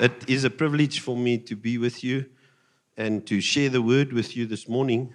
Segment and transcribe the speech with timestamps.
[0.00, 2.24] It is a privilege for me to be with you
[2.96, 5.12] and to share the word with you this morning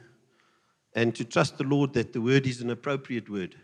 [0.94, 3.56] and to trust the Lord that the word is an appropriate word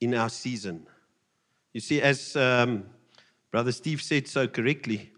[0.00, 0.86] in our season.
[1.72, 2.84] You see, as um,
[3.50, 5.10] Brother Steve said so correctly,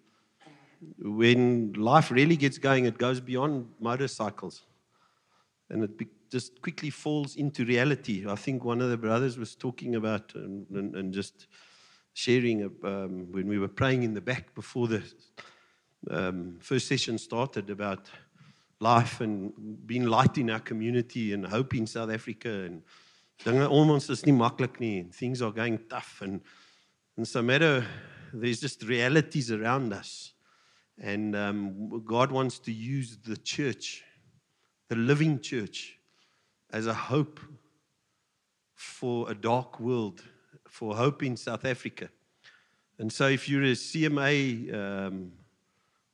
[0.98, 4.62] when life really gets going, it goes beyond motorcycles
[5.68, 8.24] and it be- just quickly falls into reality.
[8.26, 11.48] I think one of the brothers was talking about and, and, and just
[12.14, 15.02] sharing um, when we were praying in the back before the
[16.10, 18.10] um, first session started about
[18.80, 19.52] life and
[19.86, 22.82] being light in our community and hope in South Africa and
[23.44, 26.40] dinge om ons is nie maklik nie and things are going tough and
[27.16, 27.84] and so matter
[28.32, 30.32] there's just realities around us.
[30.98, 34.04] And um, God wants to use the church
[34.88, 35.98] the living church
[36.70, 37.40] as a hope
[38.74, 40.22] for a dark world
[40.72, 42.08] for hope in South Africa.
[42.98, 45.32] And so, if you're a CMA um,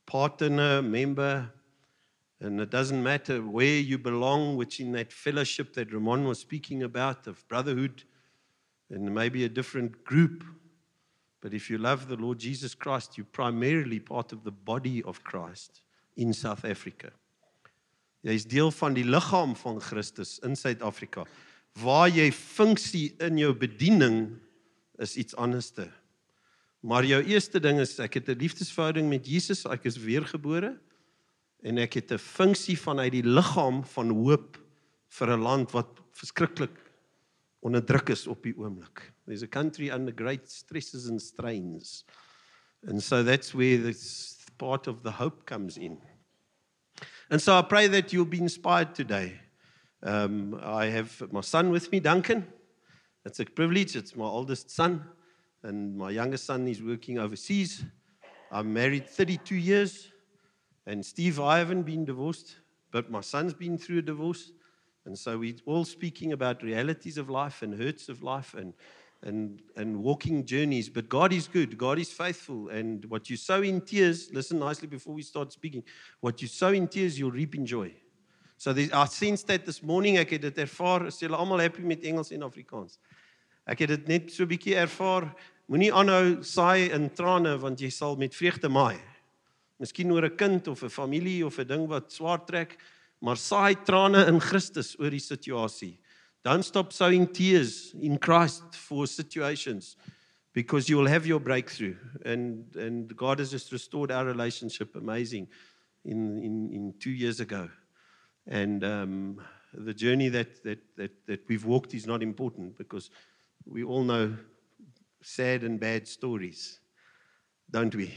[0.05, 1.49] partner, member,
[2.41, 6.83] and it doesn't matter where you belong, which in that fellowship that Ramon was speaking
[6.83, 8.03] about of brotherhood,
[8.89, 10.43] and maybe a different group,
[11.41, 15.23] but if you love the Lord Jesus Christ, you're primarily part of the body of
[15.23, 15.81] Christ
[16.17, 17.11] in South Africa.
[18.23, 21.23] Is deel van die liggaam van Christus in Suid-Afrika.
[21.79, 24.33] Waar jy funksie in jou bediening
[24.99, 25.89] is iets anderste.
[26.79, 30.79] Maar jou eerste ding is ek het 'n liefdesverhouding met Jesus, ek is weergebore
[31.63, 34.57] en ek het 'n funksie vanuit die liggaam van hoop
[35.07, 36.75] vir 'n land wat verskriklik
[37.59, 39.11] onderdruk is op die oomblik.
[39.25, 42.05] There's a country under great stresses and strains.
[42.87, 45.99] And so that's where this part of the hope comes in.
[47.29, 49.39] And so I pray that you'll be inspired today.
[50.01, 52.47] Um, I have my son with me, Duncan.
[53.25, 53.95] It's a privilege.
[53.97, 55.03] It's my oldest son,
[55.63, 57.83] and my youngest son is working overseas.
[58.49, 60.07] I'm married 32 years,
[60.85, 62.55] and Steve, I haven't been divorced,
[62.91, 64.53] but my son's been through a divorce.
[65.05, 68.73] And so we're all speaking about realities of life and hurts of life and,
[69.21, 70.87] and, and walking journeys.
[70.87, 72.69] But God is good, God is faithful.
[72.69, 75.83] And what you sow in tears, listen nicely before we start speaking,
[76.21, 77.93] what you sow in tears, you'll reap in joy.
[78.59, 81.79] So there's, I sense that this morning ek het dit ervaar, is julle almal happy
[81.87, 82.97] met Engels en Afrikaans.
[83.63, 85.31] Ek het dit net so 'n bietjie ervaar.
[85.71, 88.99] Moenie aanhou saai in trane want jy sal met vreugde maai.
[89.79, 92.75] Miskien oor 'n kind of 'n familie of 'n ding wat swaar trek,
[93.21, 95.97] maar saai trane in Christus oor die situasie.
[96.43, 99.95] Don't stop sowing tears in Christ for situations
[100.51, 101.95] because you will have your breakthrough
[102.25, 105.47] and and God has just restored our relationship amazing
[106.03, 107.69] in in in 2 years ago.
[108.47, 109.41] And um,
[109.73, 113.09] the journey that, that, that, that we've walked is not important because
[113.65, 114.35] we all know
[115.21, 116.79] sad and bad stories,
[117.69, 118.13] don't we?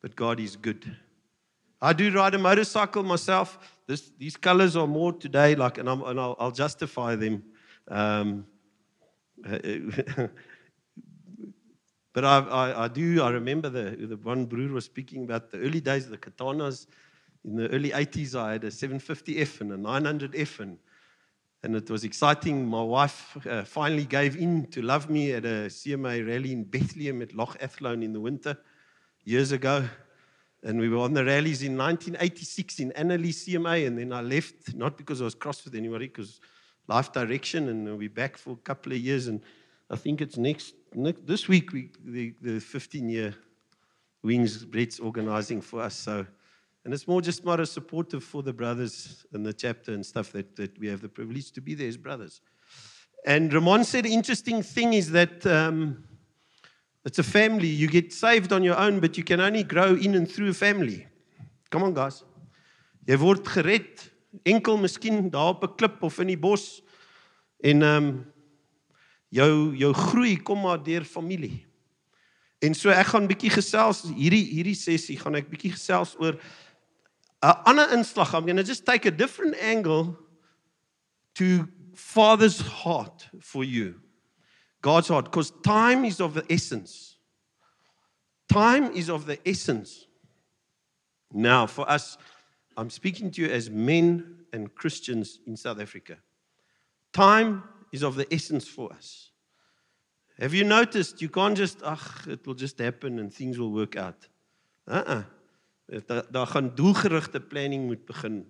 [0.00, 0.96] But God is good.
[1.80, 3.58] I do ride a motorcycle myself.
[3.86, 7.44] This, these colors are more today, like, and, I'm, and I'll, I'll justify them.
[7.88, 8.46] Um,
[12.12, 15.58] but I, I, I do, I remember the, the one brewer was speaking about the
[15.58, 16.86] early days of the katanas
[17.44, 20.78] in the early 80s, I had a 750F and a 900F, and,
[21.62, 22.66] and it was exciting.
[22.66, 27.22] My wife uh, finally gave in to love me at a CMA rally in Bethlehem
[27.22, 28.56] at Loch Athlone in the winter
[29.24, 29.88] years ago.
[30.62, 34.74] And we were on the rallies in 1986 in Annalee CMA, and then I left,
[34.74, 36.40] not because I was cross with anybody, because
[36.88, 39.28] life direction, and we're back for a couple of years.
[39.28, 39.40] And
[39.88, 43.34] I think it's next, next this week, we, the, the 15 year
[44.22, 45.94] Wings Brett's organizing for us.
[45.94, 46.26] So
[46.88, 50.56] and it's more just more supportive for the brothers in the chapter and stuff that,
[50.56, 52.40] that we have the privilege to be there as brothers.
[53.26, 56.02] And Ramon said, interesting thing is that um,
[57.04, 57.66] it's a family.
[57.66, 60.54] You get saved on your own, but you can only grow in and through a
[60.54, 61.06] family.
[61.68, 62.24] Come on, guys.
[63.04, 64.08] Jy word gered
[64.48, 66.80] enkel miskien daar op 'n klip of in die bos
[67.60, 68.24] en ehm um,
[69.28, 71.66] jou jou groei kom maar deur familie.
[72.64, 76.40] En so ek gaan bietjie gesels hierdie hierdie sessie gaan ek bietjie gesels oor
[77.42, 78.34] 'n ander inslag.
[78.34, 80.18] I'm going to just take a different angle
[81.36, 84.00] to Father's heart for you.
[84.82, 87.16] God's heart because time is of the essence.
[88.48, 90.06] Time is of the essence.
[91.32, 92.16] Now, for us,
[92.76, 96.16] I'm speaking to you as men and Christians in South Africa.
[97.12, 99.30] Time is of the essence for us.
[100.38, 103.96] Have you noticed you can't just, ach, it will just happen and things will work
[103.96, 104.28] out?
[104.86, 105.22] Uh uh
[106.06, 108.46] Daar daar gaan doelgerigte planning moet begin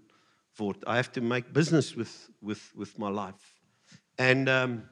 [0.56, 0.84] word.
[0.86, 3.54] I have to make business with with with my life.
[4.14, 4.82] And um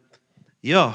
[0.61, 0.95] yeah,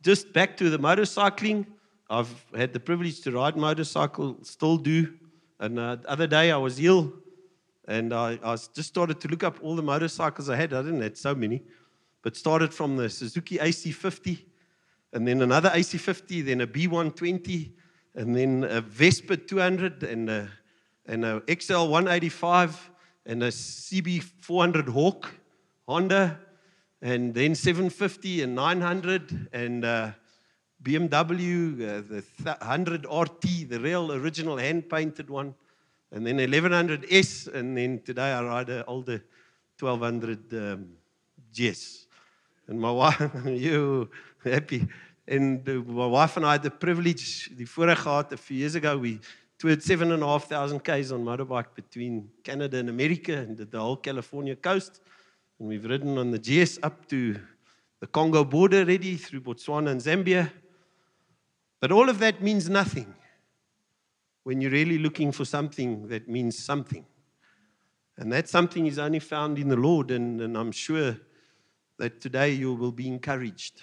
[0.00, 1.66] just back to the motorcycling.
[2.10, 5.14] I've had the privilege to ride motorcycle, still do.
[5.58, 7.12] And uh, the other day I was ill,
[7.86, 10.72] and I, I just started to look up all the motorcycles I had.
[10.72, 11.62] I didn't have so many,
[12.22, 14.44] but started from the Suzuki AC50,
[15.12, 17.72] and then another AC50, then a B120,
[18.14, 20.50] and then a Vespa 200, and a,
[21.06, 22.90] and a XL 185,
[23.26, 25.32] and a CB 400 Hawk
[25.86, 26.38] Honda,
[27.02, 30.10] and then 750 and 900, and uh,
[30.82, 35.54] BMW, uh, the 100 RT, the real original hand painted one,
[36.12, 39.22] and then 1100S, and then today I ride an older
[39.78, 40.88] 1200 um,
[41.52, 42.06] GS.
[42.68, 44.08] And my wife, you
[44.44, 44.86] happy.
[45.26, 48.74] And uh, my wife and I had the privilege, the voorreg gehad a few years
[48.74, 49.20] ago, we
[49.58, 53.78] toured seven and a half thousand Ks on motorbike between Canada and America and the
[53.78, 55.00] whole California coast.
[55.58, 57.40] And we've ridden on the GS up to
[58.00, 60.50] the Congo border already through Botswana and Zambia.
[61.80, 63.14] But all of that means nothing
[64.42, 67.04] when you're really looking for something that means something.
[68.16, 71.16] And that something is only found in the Lord, and, and I'm sure
[71.98, 73.82] that today you will be encouraged.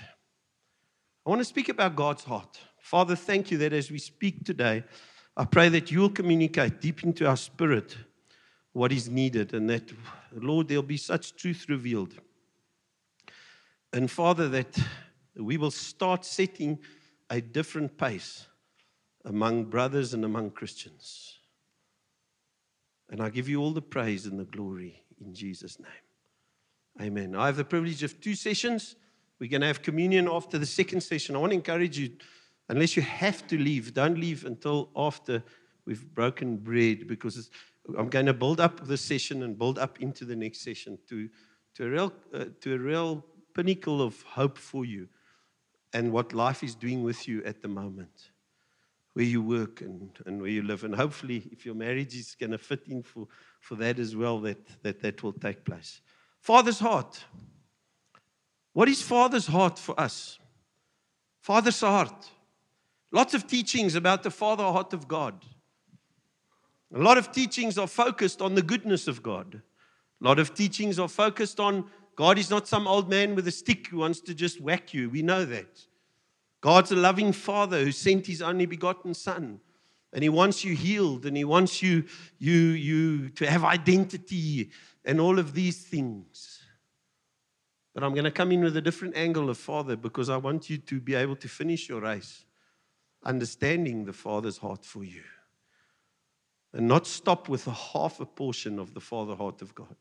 [1.25, 2.59] I want to speak about God's heart.
[2.79, 4.83] Father, thank you that as we speak today,
[5.37, 7.95] I pray that you'll communicate deep into our spirit
[8.73, 9.91] what is needed, and that,
[10.33, 12.13] Lord, there'll be such truth revealed.
[13.93, 14.77] And Father, that
[15.35, 16.79] we will start setting
[17.29, 18.47] a different pace
[19.25, 21.39] among brothers and among Christians.
[23.09, 27.07] And I give you all the praise and the glory in Jesus' name.
[27.07, 27.35] Amen.
[27.35, 28.95] I have the privilege of two sessions.
[29.39, 31.35] We're going to have communion after the second session.
[31.35, 32.11] I want to encourage you,
[32.71, 35.43] unless you have to leave, don't leave until after
[35.85, 37.49] we've broken bread because
[37.97, 41.29] I'm going to build up the session and build up into the next session to,
[41.75, 45.09] to, a, real, uh, to a real pinnacle of hope for you
[45.93, 48.31] and what life is doing with you at the moment
[49.13, 50.85] where you work and, and where you live.
[50.85, 53.27] And hopefully, if your marriage is going to fit in for,
[53.59, 55.99] for that as well, that, that that will take place.
[56.39, 57.21] Father's heart.
[58.71, 60.39] What is Father's heart for us?
[61.41, 62.29] Father's heart.
[63.11, 65.43] Lots of teachings about the Father heart of God.
[66.93, 69.61] A lot of teachings are focused on the goodness of God.
[70.21, 71.85] A lot of teachings are focused on
[72.15, 75.09] God is not some old man with a stick who wants to just whack you.
[75.09, 75.81] We know that.
[76.61, 79.59] God's a loving father who sent his only begotten son.
[80.13, 82.03] And he wants you healed and he wants you,
[82.37, 84.69] you, you to have identity
[85.05, 86.59] and all of these things.
[87.93, 90.69] But I'm going to come in with a different angle of Father because I want
[90.69, 92.45] you to be able to finish your race
[93.23, 95.23] understanding the Father's heart for you
[96.73, 99.95] and not stop with a half a portion of the Father heart of God.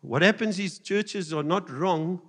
[0.00, 2.20] What happens is churches are not wrong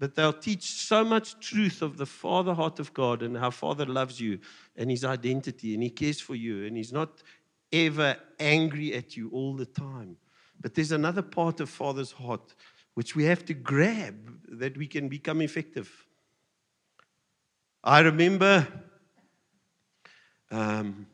[0.00, 3.84] but they'll teach so much truth of the Father heart of God and how Father
[3.84, 4.40] loves you
[4.74, 7.22] and his identity and he cares for you and he's not
[7.70, 10.16] ever angry at you all the time.
[10.58, 12.54] But there's another part of Father's heart
[12.94, 14.16] which we have to grab
[14.48, 16.06] that we can become effective.
[17.84, 18.66] I remember
[20.50, 21.06] um,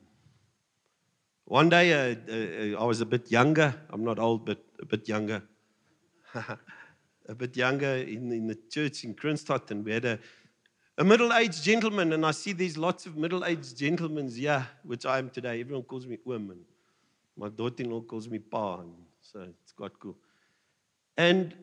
[1.45, 3.75] one day uh, uh, I was a bit younger.
[3.91, 5.43] I'm not old, but a bit younger.
[6.35, 10.19] a bit younger in, in the church in Kroonstad, and we had a,
[10.99, 12.13] a middle aged gentleman.
[12.13, 15.61] And I see there's lots of middle aged gentlemen here, which I am today.
[15.61, 16.61] Everyone calls me woman.
[17.37, 18.81] My daughter in law calls me Pa.
[19.21, 20.17] So it's quite cool.
[21.17, 21.55] And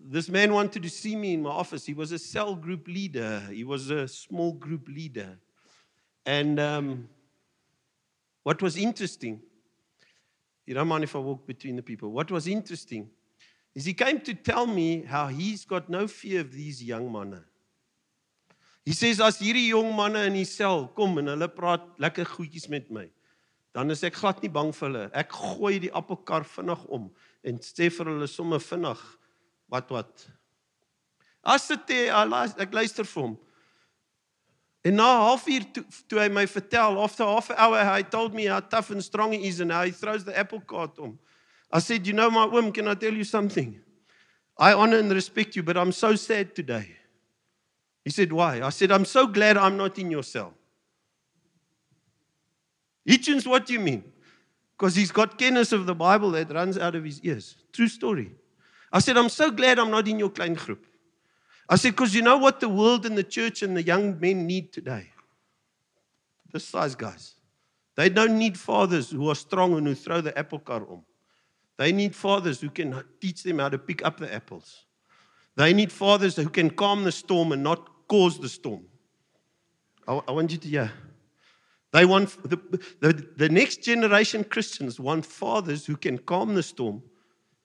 [0.00, 1.84] this man wanted to see me in my office.
[1.86, 5.38] He was a cell group leader, he was a small group leader.
[6.28, 7.08] And um,
[8.42, 9.40] what was interesting,
[10.66, 12.10] you don't mind if I walk between the people.
[12.10, 13.08] What was interesting
[13.74, 17.42] is he came to tell me how he's got no fear of these young manne.
[18.84, 22.68] He says as hierdie jong manne in die sel kom en hulle praat lekker goedjies
[22.68, 23.06] met my,
[23.72, 25.08] dan is ek glad nie bang vir hulle.
[25.16, 27.08] Ek gooi die appelkar vinnig om
[27.40, 29.00] en sê vir hulle sommer vinnig
[29.72, 30.28] wat wat.
[31.40, 33.38] As dit ek luister vir hom.
[34.84, 38.34] En na 'n halfuur toe, toe hy my vertel, after half an hour, he told
[38.34, 41.18] me how tough and strong he is and how he throws the apple cart om.
[41.70, 43.80] I said, You know, my woman, can I tell you something?
[44.56, 46.96] I honor and respect you, but I'm so sad today.
[48.04, 48.62] He said, Why?
[48.62, 50.54] I said, I'm so glad I'm not in your cell.
[53.06, 54.04] Hitchens, what do you mean?
[54.76, 57.56] Because he's got kennis of the Bible that runs out of his ears.
[57.72, 58.32] True story.
[58.92, 60.86] I said, I'm so glad I'm not in your klein group.
[61.68, 64.46] I said, because you know what the world and the church and the young men
[64.46, 65.10] need today?
[66.50, 67.34] This size guys.
[67.94, 71.02] They don't need fathers who are strong and who throw the apple cart on.
[71.76, 74.84] They need fathers who can teach them how to pick up the apples.
[75.56, 78.84] They need fathers who can calm the storm and not cause the storm.
[80.06, 80.92] I, I want you to hear.
[81.92, 82.58] They want the,
[83.00, 87.02] the, the next generation Christians want fathers who can calm the storm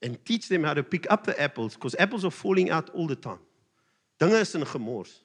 [0.02, 3.08] and teach them how to pick up the apples because apples are falling out all
[3.08, 3.40] the time.
[4.18, 5.22] Dinge is in gemors.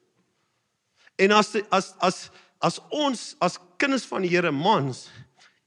[1.19, 2.31] En as as as
[2.61, 5.09] as ons as kinders van die Here mans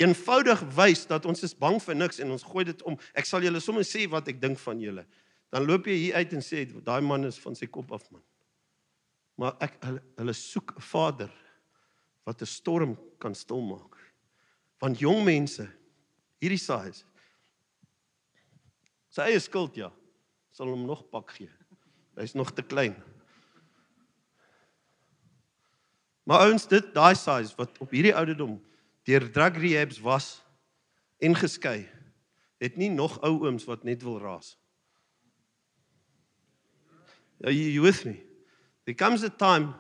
[0.01, 2.97] eenvoudig wys dat ons is bang vir niks en ons gooi dit om.
[3.13, 5.05] Ek sal julle sommer sê wat ek dink van julle.
[5.51, 8.23] Dan loop jy hier uit en sê daai man is van sy kop af man.
[9.37, 11.31] Maar ek hulle, hulle soek 'n vader
[12.25, 13.97] wat 'n storm kan stilmaak.
[14.79, 15.67] Want jong mense
[16.41, 17.05] hierdie size
[19.11, 19.91] sy eie skuld ja
[20.51, 21.49] sal hom nog pak gee.
[22.17, 22.95] Hy's nog te klein.
[26.23, 28.59] Maar ouens dit daai size wat op hierdie ouderdom
[29.03, 30.41] deur drug rehabs was
[31.17, 31.89] en geskei
[32.61, 34.53] het nie nog ou ooms wat net wil raas.
[37.43, 38.21] Are you, you with me?
[38.85, 39.73] There comes a time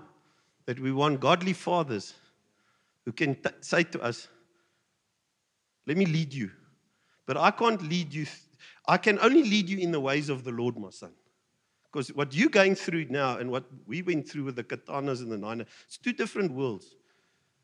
[0.65, 2.15] that we want godly fathers
[3.05, 4.29] who can say to us,
[5.85, 6.51] Let me lead you.
[7.25, 8.25] But I can't lead you.
[8.87, 11.11] I can only lead you in the ways of the Lord, my son.
[11.91, 15.31] Because what you're going through now and what we went through with the katanas and
[15.31, 16.95] the nine, it's two different worlds.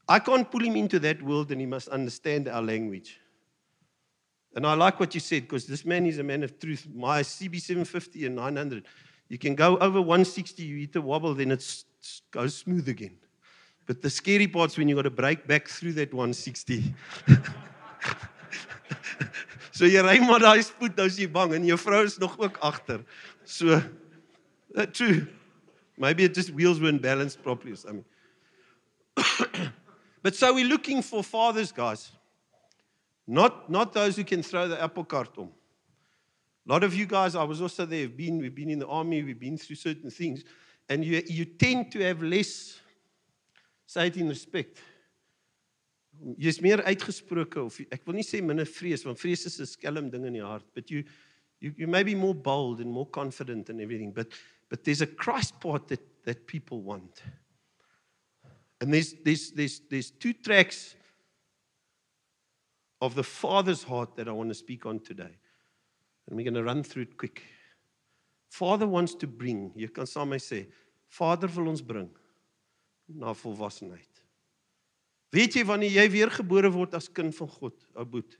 [0.09, 3.19] I can't pull him into that world and he must understand our language.
[4.55, 6.87] And I like what you said because this man is a man of truth.
[6.93, 8.85] My CB750 and 900,
[9.29, 11.83] you can go over 160, you hit a wobble, then it
[12.31, 13.17] goes smooth again.
[13.85, 16.93] But the scary part's when you got to break back through that 160.
[19.71, 22.35] so jy ry maar daai spoed nou is jy bang en jou vrou is nog
[22.39, 23.05] ook agter.
[23.45, 23.79] So
[24.77, 25.27] uh, true.
[25.97, 28.05] Maybe it just wheels weren't balanced properly or something.
[30.21, 32.11] but so we're looking for fathers, guys.
[33.25, 35.49] Not not those who can throw the apple cart on.
[36.67, 38.87] A lot of you guys, I was also there, have been, we've been in the
[38.87, 40.43] army, we've been through certain things,
[40.89, 42.77] and you, you tend to have less
[43.87, 44.77] say it in respect.
[46.37, 50.09] Jy's meer uitgesproke of ek wil nie sê minder vrees want vrees is 'n skelm
[50.11, 51.03] ding in die hart, but you
[51.61, 54.27] you you may be more bold and more confident and everything, but
[54.69, 57.23] but there's a Christ part that that people want.
[58.81, 60.95] And there's there's there's there's two tracks
[63.01, 65.37] of the father's heart that I want to speak on today.
[66.27, 67.43] And we're going to run through it quick.
[68.49, 70.65] Father wants to bring, kan saam met my sê,
[71.09, 72.09] Vader wil ons bring
[73.07, 74.23] na volwassenheid.
[75.31, 78.37] Weet jy wanneer jy weergebore word as kind van God, ou boet,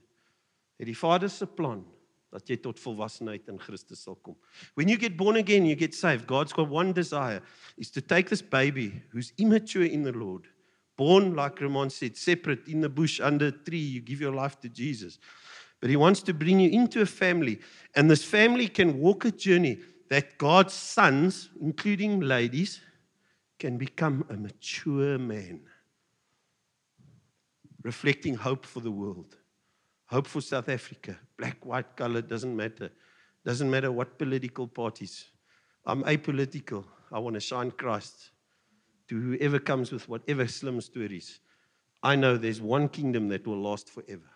[0.79, 1.85] het die Vader se plan
[2.31, 4.35] dat jy tot volwassenheid in Christus sal kom.
[4.75, 6.27] When you get born again, you get saved.
[6.27, 7.41] God's got one desire
[7.77, 10.47] is to take this baby who's immature in the Lord,
[10.97, 14.59] born like Ramon said, separate in the bush under a tree, you give your life
[14.61, 15.19] to Jesus.
[15.79, 17.59] But he wants to bring you into a family
[17.95, 19.79] and this family can walk a journey
[20.09, 22.81] that God's sons, including ladies,
[23.59, 25.61] can become a mature man,
[27.83, 29.35] reflecting hope for the world,
[30.07, 31.17] hope for South Africa.
[31.37, 32.89] Black, white, color, doesn't matter.
[33.45, 35.25] Doesn't matter what political parties.
[35.85, 36.83] I'm apolitical.
[37.11, 38.31] I want to shine Christ
[39.07, 41.39] to whoever comes with whatever slim stories.
[42.03, 44.29] I know there's one kingdom that will last forever.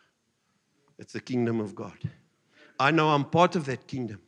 [0.98, 1.98] It's the kingdom of God.
[2.80, 4.22] I know I'm part of that kingdom.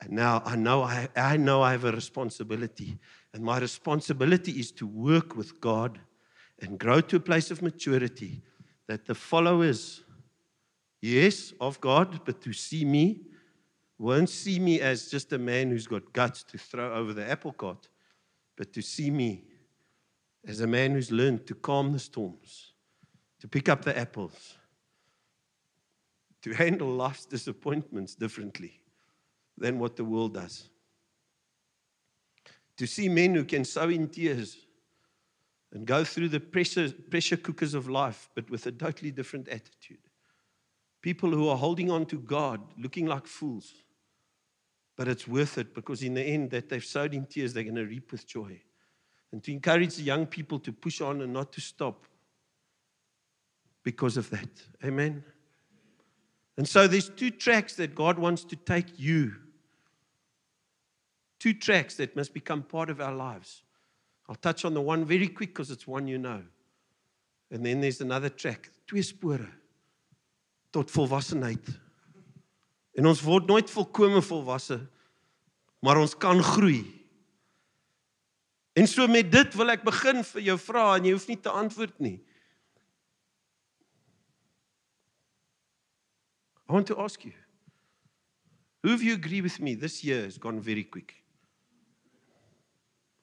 [0.00, 2.98] And now I know I, I know I have a responsibility.
[3.32, 5.98] And my responsibility is to work with God
[6.60, 8.42] and grow to a place of maturity
[8.86, 10.02] that the followers,
[11.04, 13.20] yes, of God, but to see me,
[13.98, 17.52] won't see me as just a man who's got guts to throw over the apple
[17.52, 17.88] cart,
[18.56, 19.44] but to see me
[20.46, 22.72] as a man who's learned to calm the storms,
[23.40, 24.54] to pick up the apples,
[26.42, 28.80] to handle life's disappointments differently
[29.56, 30.68] than what the world does.
[32.78, 34.56] To see men who can sow in tears
[35.72, 39.98] and go through the pressure, pressure cookers of life, but with a totally different attitude.
[41.04, 43.74] People who are holding on to God, looking like fools,
[44.96, 47.74] but it's worth it because in the end, that they've sowed in tears, they're going
[47.74, 48.58] to reap with joy.
[49.30, 52.06] And to encourage the young people to push on and not to stop
[53.82, 54.48] because of that.
[54.82, 55.22] Amen.
[56.56, 59.34] And so there's two tracks that God wants to take you
[61.38, 63.64] two tracks that must become part of our lives.
[64.26, 66.42] I'll touch on the one very quick because it's one you know.
[67.50, 69.02] And then there's another track, twee
[70.74, 71.70] tot volwassenheid.
[72.98, 74.78] En ons word nooit volkome volwasse,
[75.84, 76.82] maar ons kan groei.
[78.74, 81.52] En so met dit wil ek begin vir jou vra en jy hoef nie te
[81.52, 82.16] antwoord nie.
[86.64, 87.34] I want to ask you.
[88.82, 91.14] Who of you agree with me this year has gone very quick?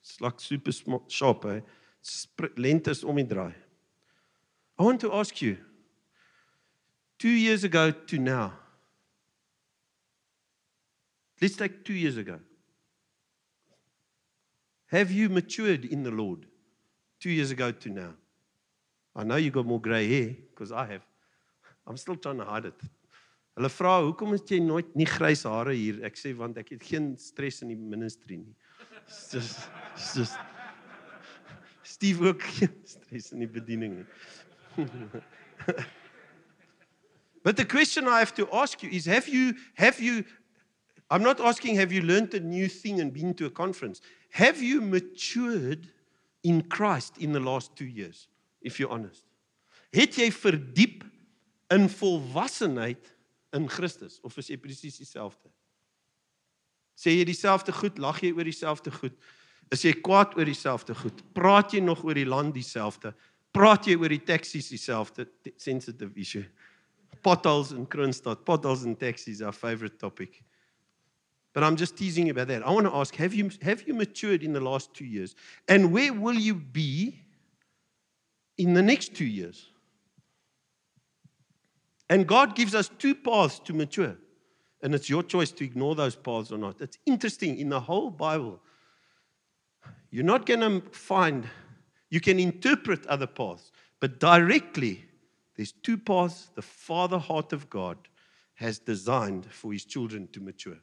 [0.02, 0.72] It's like super
[1.08, 1.60] sharp, hè.
[2.56, 3.54] Lente is om die draai.
[4.80, 5.58] I want to ask you
[7.22, 8.52] two years ago to now,
[11.40, 12.40] let's take two years ago.
[14.88, 16.48] Have you matured in the Lord
[17.20, 18.14] two years ago to now?
[19.16, 21.04] I know you got more gray hair because I have.
[21.86, 22.82] I'm still trying to hide it.
[23.56, 26.84] Hulle vra, "Hoekom het jy nooit nie grys hare hier?" Ek sê want ek het
[26.84, 28.56] geen stres in die ministry nie.
[29.32, 29.68] Dis
[30.16, 30.34] dis
[31.84, 34.08] Steve ook geen stres in die bediening nie.
[37.44, 40.26] But the question I have to ask you is have you have you
[41.10, 44.02] I'm not asking have you learned a new thing and been to a conference.
[44.32, 45.90] Have you matured
[46.44, 48.28] in Christ in the last 2 years
[48.62, 49.26] if you're honest?
[49.92, 51.04] Het jy verdiep
[51.72, 53.12] in volwassenheid
[53.54, 55.52] in Christus of is jy presies dieselfde?
[56.96, 59.18] Sê jy dieselfde goed, lag jy oor dieselfde goed?
[59.72, 61.20] Is jy kwaad oor dieselfde goed?
[61.36, 63.14] Praat jy nog oor die land dieselfde?
[63.52, 65.26] Praat jy oor die taksies dieselfde?
[65.60, 66.46] Sensitive issue.
[67.24, 70.44] Potholes in Kroonstad, potholes in taxis our favorite topic.
[71.54, 72.66] But I'm just teasing you about that.
[72.66, 75.36] I want to ask have you have you matured in the last 2 years?
[75.68, 77.20] And where will you be
[78.58, 79.68] in the next 2 years?
[82.10, 84.18] And God gives us two paths to mature.
[84.82, 86.82] And it's your choice to ignore those paths or not.
[86.82, 88.60] It's interesting in the whole Bible.
[90.10, 91.48] You're not going to find,
[92.10, 95.06] you can interpret other paths, but directly,
[95.56, 97.98] there's two paths the Father heart of God
[98.56, 100.78] has designed for his children to mature.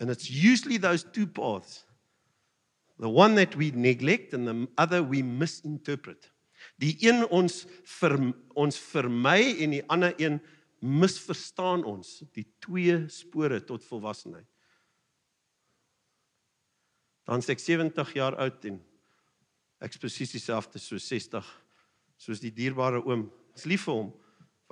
[0.00, 1.84] And it's usually those two paths
[2.98, 6.30] the one that we neglect and the other we misinterpret.
[6.78, 7.64] Die een ons
[7.98, 8.14] ver,
[8.54, 10.38] ons vermy en die ander een
[10.78, 14.46] misverstaan ons die twee spore tot volwassenheid.
[17.26, 18.78] Dan sê ek 70 jaar oud en
[19.82, 21.42] ek presies dieselfde so 60
[22.22, 23.26] soos die dierbare oom.
[23.52, 24.12] Ek's lief vir hom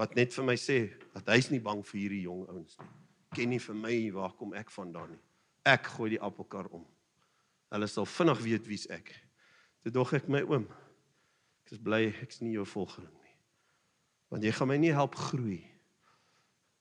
[0.00, 0.78] wat net vir my sê
[1.14, 2.92] dat hy's nie bang vir hierdie jong ouens nie.
[3.36, 5.24] Ken nie vir my waar kom ek vandaan nie.
[5.68, 6.86] Ek gooi die appelkar om.
[7.70, 9.12] Hulle sal vinnig weet wie's ek.
[9.84, 10.66] Toe dog ek my oom
[11.70, 13.36] Ek is bly ek's nie jou volgeling nie.
[14.34, 15.60] Want jy gaan my nie help groei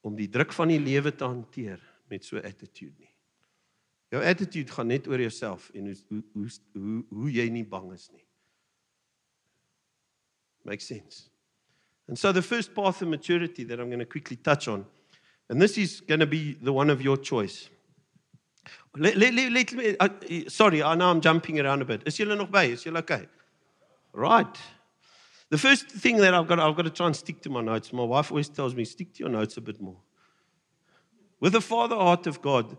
[0.02, 3.13] om die druk van die lewe te hanteer met so 'n attitude nie.
[4.10, 8.10] Jou attitude gaan net oor jouself en hoe hoe hoe hoe jy nie bang is
[8.10, 8.26] nie.
[10.65, 11.30] Makes sense.
[12.10, 14.86] And so the first path of maturity that I'm going to quickly touch on
[15.50, 17.69] and this is going to be the one of your choice.
[18.95, 20.10] Let, let, let, let me, uh,
[20.48, 22.04] sorry, I know I'm jumping around a bit.
[22.06, 22.65] Is julle nog by?
[22.65, 23.28] Is julle okay?
[24.13, 24.58] Right.
[25.50, 27.91] The first thing that I've got, I've got to try and stick to my notes.
[27.91, 29.98] My wife always tells me, stick to your notes a bit more.
[31.39, 32.78] With the Father heart of God,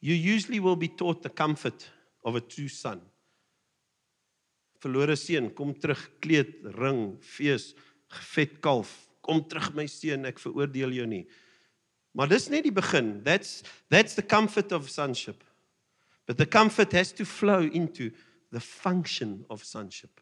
[0.00, 1.88] you usually will be taught the comfort
[2.24, 3.00] of a true son.
[4.82, 7.72] Verlore seun, kom terug, kleed, ring, fees,
[8.34, 8.92] vet kalf.
[9.24, 11.24] Kom terug my seun, ek veroordeel jou nie.
[12.16, 13.18] Maar dis net die begin.
[13.24, 13.62] That's
[13.92, 15.44] that's the comfort of sonship.
[16.26, 18.10] But the comfort has to flow into
[18.50, 20.20] the function of sonship.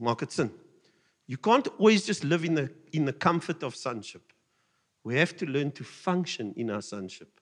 [0.00, 0.50] Maak dit sin?
[1.26, 4.32] You can't always just live in the in the comfort of sonship.
[5.02, 7.40] We have to learn to function in our sonship.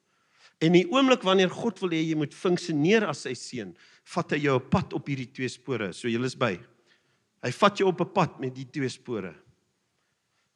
[0.62, 3.72] En die oomblik wanneer God wil hê jy moet funksioneer as sy seun,
[4.14, 5.90] vat hy jou op pad op hierdie twee spore.
[5.96, 6.55] So jy is by.
[7.42, 9.35] Hy vat jou op 'n pad met die twee spore.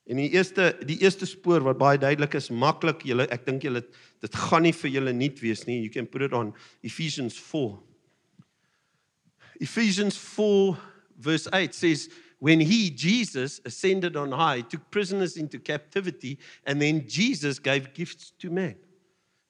[0.07, 3.83] En die eerste die eerste spoor wat baie duidelik is, maklik, julle ek dink julle
[4.21, 5.81] dit gaan nie vir julle nuut wees nie.
[5.83, 7.79] You can put it on Ephesians 4.
[9.61, 10.77] Ephesians 4
[11.19, 17.09] verse 8 says, When he, Jesus, ascended on high, took prisoners into captivity, and then
[17.09, 18.77] Jesus gave gifts to man.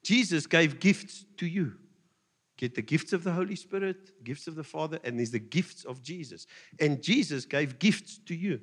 [0.06, 1.72] Jesus gave gifts to you.
[2.56, 5.84] Get the gifts of the Holy Spirit, gifts of the Father, and there's the gifts
[5.84, 6.46] of Jesus.
[6.78, 8.60] And Jesus gave gifts to you.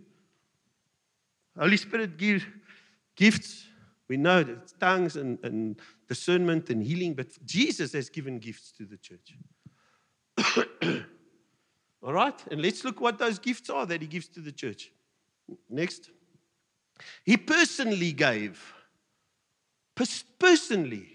[1.59, 2.45] Holy Spirit gives
[3.17, 3.65] gifts.
[4.07, 8.85] We know that tongues and, and discernment and healing, but Jesus has given gifts to
[8.85, 9.35] the church.
[12.01, 12.41] All right?
[12.51, 14.93] And let's look what those gifts are that he gives to the church.
[15.69, 16.09] Next.
[17.25, 18.63] He personally gave.
[20.39, 21.12] personally.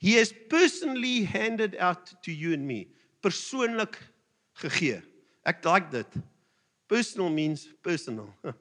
[0.00, 2.88] He has personally handed out to you and me.
[3.22, 3.96] Persoonlik
[4.58, 5.02] gegee.
[5.44, 6.06] Ek like that.
[6.88, 8.30] Personal means personal.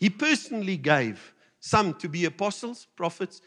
[0.00, 3.42] he personally gave some to be apostles, prophets,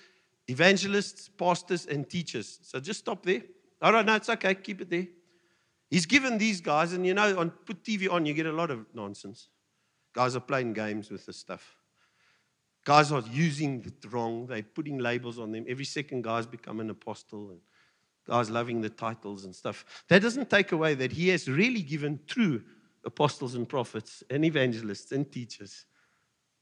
[0.47, 2.59] evangelists, pastors, and teachers.
[2.61, 3.41] So just stop there.
[3.81, 4.53] All right, no, it's okay.
[4.53, 5.07] Keep it there.
[5.89, 8.69] He's given these guys, and you know, on put TV on, you get a lot
[8.69, 9.49] of nonsense.
[10.13, 11.80] Guys are playing games with this stuff.
[12.83, 14.47] Guys are using it wrong.
[14.47, 15.65] They're putting labels on them.
[15.67, 17.59] Every second guy's become an apostle, and
[18.27, 20.03] guys loving the titles and stuff.
[20.07, 22.63] That doesn't take away that he has really given true
[23.05, 25.85] apostles and prophets and evangelists and teachers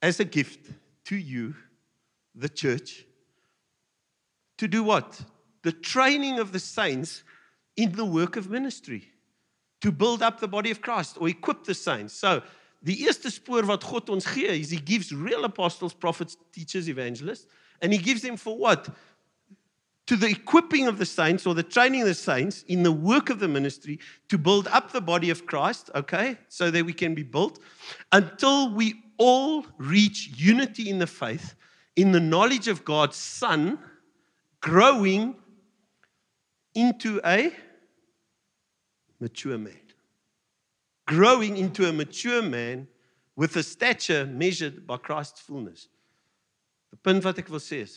[0.01, 0.71] as a gift
[1.05, 1.55] to you,
[2.35, 3.05] the church,
[4.57, 5.21] to do what?
[5.63, 7.23] The training of the saints
[7.75, 9.09] in the work of ministry,
[9.81, 12.13] to build up the body of Christ or equip the saints.
[12.13, 12.41] So,
[12.79, 17.47] die eerste spoor wat God ons gee, is he gives real apostles, prophets, teachers, evangelists,
[17.81, 18.89] and he gives them for what?
[20.07, 23.29] To the equipping of the saints or the training of the saints in the work
[23.29, 26.37] of the ministry to build up the body of Christ, okay?
[26.47, 27.59] So that we can be built
[28.11, 31.55] until we all reach unity in the faith,
[31.95, 33.77] in the knowledge of God's Son,
[34.61, 35.35] growing
[36.73, 37.51] into a
[39.19, 39.88] mature man
[41.09, 42.87] growing into a mature man
[43.35, 45.87] with a stature measured by Christ's fullness.
[46.91, 47.95] Die punt wat ek wil sê is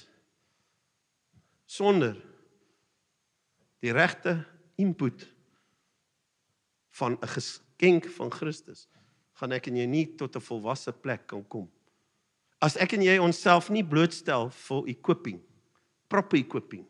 [1.68, 2.16] sonder
[3.84, 4.38] die regte
[4.80, 5.26] input
[6.96, 8.88] van 'n geskenk van Christus
[9.36, 11.68] gaan ek en jy nie tot 'n volwasse plek kan kom.
[12.60, 15.40] As ek en jy onsself nie blootstel vir equipping,
[16.08, 16.86] proper equipping,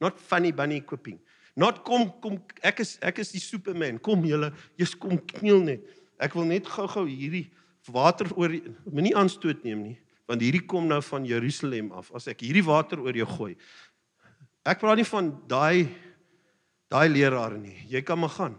[0.00, 1.20] not funny bunny equipping,
[1.56, 3.96] Not kom kom ek is ek is die superman.
[3.98, 5.86] Kom julle, jy's kom kniel net.
[6.20, 7.46] Ek wil net gou-gou hierdie
[7.92, 8.52] water oor
[8.90, 12.10] moenie aanstoot neem nie, want hierdie kom nou van Jerusalem af.
[12.16, 13.54] As ek hierdie water oor jou gooi.
[14.66, 15.88] Ek praat nie van daai
[16.92, 17.76] daai leraar nie.
[17.88, 18.56] Jy kan maar gaan.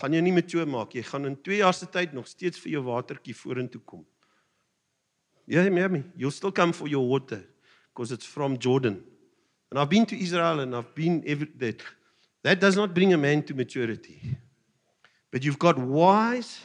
[0.00, 0.94] Gaan jy nie met jou maak.
[0.96, 4.02] Jy gaan in 2 jaar se tyd nog steeds vir jou watertjie vorentoe kom.
[5.46, 6.02] Ja, yeah, maybe.
[6.16, 7.44] You'll still come for your water
[7.92, 9.04] because it's from Jordan.
[9.70, 11.84] And I've been to Israel and I've been every that
[12.44, 14.36] That does not bring a man to maturity.
[15.32, 16.60] But you've got wise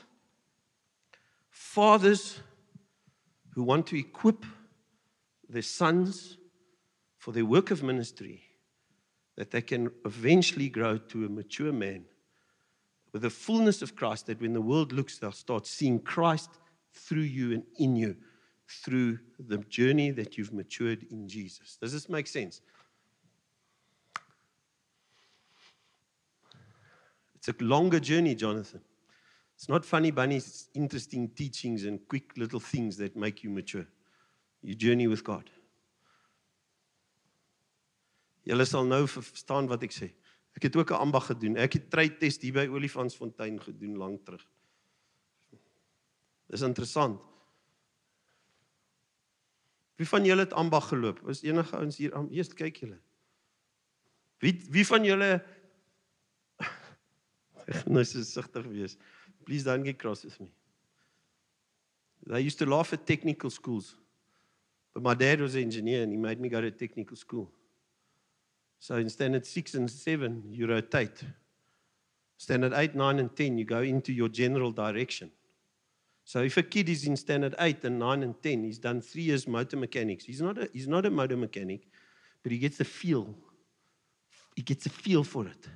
[1.50, 2.40] fathers
[3.56, 4.46] who want to equip
[5.48, 6.38] their sons
[7.18, 8.44] for their work of ministry
[9.38, 12.06] that they can eventually grow to a mature man
[13.14, 16.50] with the fullness of Christ, that when the world looks, they'll start seeing Christ
[16.94, 18.16] through you and in you
[18.68, 21.78] through the journey that you've matured in Jesus.
[21.82, 22.62] Does this make sense?
[27.50, 28.82] It's a longer journey, Jonathan.
[29.56, 33.88] It's not funny bunnies, it's interesting teachings and quick little things that make you mature.
[34.62, 35.50] You journey with God.
[38.46, 40.12] Julle sal nou verstaan wat ek sê.
[40.56, 41.58] Ek het ook 'n ambag gedoen.
[41.58, 44.46] Ek het trade test hier by Olifantsfontein gedoen lank terug.
[46.50, 47.20] Dis interessant.
[49.98, 51.28] Wie van julle het ambag geloop?
[51.30, 52.14] Is enige ouens hier?
[52.32, 53.00] Eers kyk julle.
[54.40, 55.44] Wie wie van julle
[57.88, 58.98] nou sigtig wees.
[59.46, 60.52] Please don't get cross with me.
[62.28, 63.96] They used to laugh at technical schools.
[64.94, 67.52] But my dad was an engineer and he made me go to technical school.
[68.80, 71.24] So in standard 6 and 7 you rotate.
[72.38, 75.32] Standard 8, 9 and 10 you go into your general direction.
[76.24, 79.22] So if a kid is in standard 8 and 9 and 10 he's done 3
[79.22, 80.26] years motor mechanics.
[80.26, 81.88] He's not a he's not a motor mechanic
[82.44, 83.36] but he gets a feel
[84.56, 85.68] he gets a feel for it.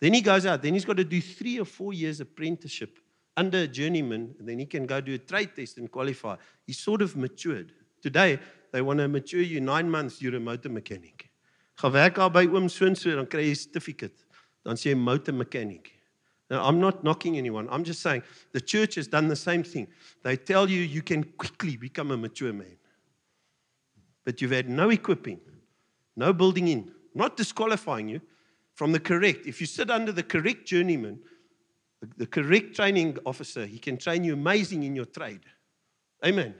[0.00, 0.62] Then he goes out.
[0.62, 2.98] Then he's got to do three or four years apprenticeship
[3.36, 6.36] under a journeyman, and then he can go do a trade test and qualify.
[6.66, 7.72] He's sort of matured.
[8.02, 8.38] Today,
[8.72, 11.30] they want to mature you nine months, you're a motor mechanic.
[11.80, 14.24] Ga werk al by oom so dan kry jy 'n certificate.
[14.64, 15.92] Dan sê jy motor mechanic.
[16.50, 17.68] Now, I'm not knocking anyone.
[17.70, 19.86] I'm just saying the church has done the same thing.
[20.22, 22.76] They tell you you can quickly become a mature man.
[24.24, 25.40] But you've had no equipping,
[26.16, 26.92] no building in.
[27.14, 28.20] Not disqualifying you
[28.80, 29.46] from the correct.
[29.46, 31.18] If you sit under the correct journeyman,
[32.00, 35.44] the, the correct training officer, he can train you amazing in your trade.
[36.24, 36.54] Amen.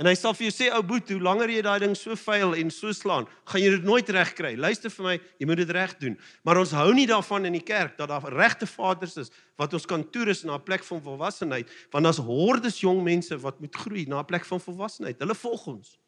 [0.00, 2.56] En hy sal vir jou sê ou boet, hoe langer jy daai ding so vuil
[2.56, 4.54] en so slaan, gaan jy dit nooit reg kry.
[4.56, 6.16] Luister vir my, jy moet dit reg doen.
[6.48, 9.84] Maar ons hou nie daarvan in die kerk dat daar regte vaders is wat ons
[9.90, 14.08] kan toerus na 'n plek van volwassenheid, want daar's hordes jong mense wat moet groei
[14.08, 15.20] na 'n plek van volwassenheid.
[15.20, 15.98] Hulle volg ons.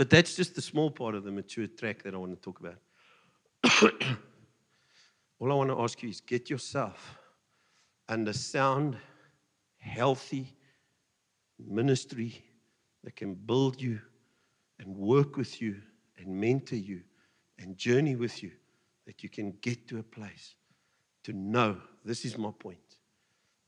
[0.00, 2.58] But that's just the small part of the mature track that I want to talk
[2.58, 3.92] about.
[5.38, 7.18] All I want to ask you is get yourself
[8.08, 8.96] under sound,
[9.76, 10.56] healthy
[11.58, 12.42] ministry
[13.04, 14.00] that can build you
[14.78, 15.76] and work with you
[16.16, 17.02] and mentor you
[17.58, 18.52] and journey with you
[19.06, 20.54] that you can get to a place
[21.24, 22.96] to know this is my point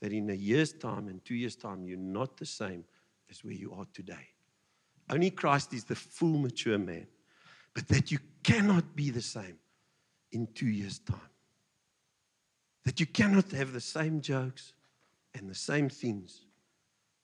[0.00, 2.86] that in a year's time and two years' time, you're not the same
[3.28, 4.28] as where you are today.
[5.12, 7.06] Only Christ is the full mature man.
[7.74, 9.58] But that you cannot be the same
[10.32, 11.30] in two years' time.
[12.84, 14.72] That you cannot have the same jokes
[15.34, 16.46] and the same things,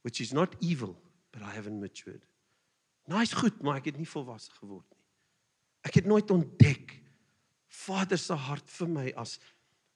[0.03, 0.96] which is not evil,
[1.33, 2.22] but I haven't matured.
[3.09, 5.05] Nice goed, maar ek het nie volwasse geword nie.
[5.88, 6.92] Ek het nooit ontdek
[7.68, 9.38] Vader se hart vir my as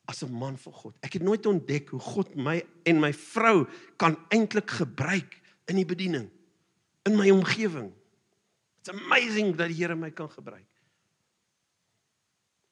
[0.09, 0.97] as 'n man van God.
[1.05, 5.87] Ek het nooit ontdek hoe God my en my vrou kan eintlik gebruik in die
[5.87, 6.31] bediening
[7.07, 7.93] in my omgewing.
[8.81, 10.67] It's amazing dat die Here my kan gebruik.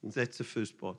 [0.03, 0.97] And that's the first part.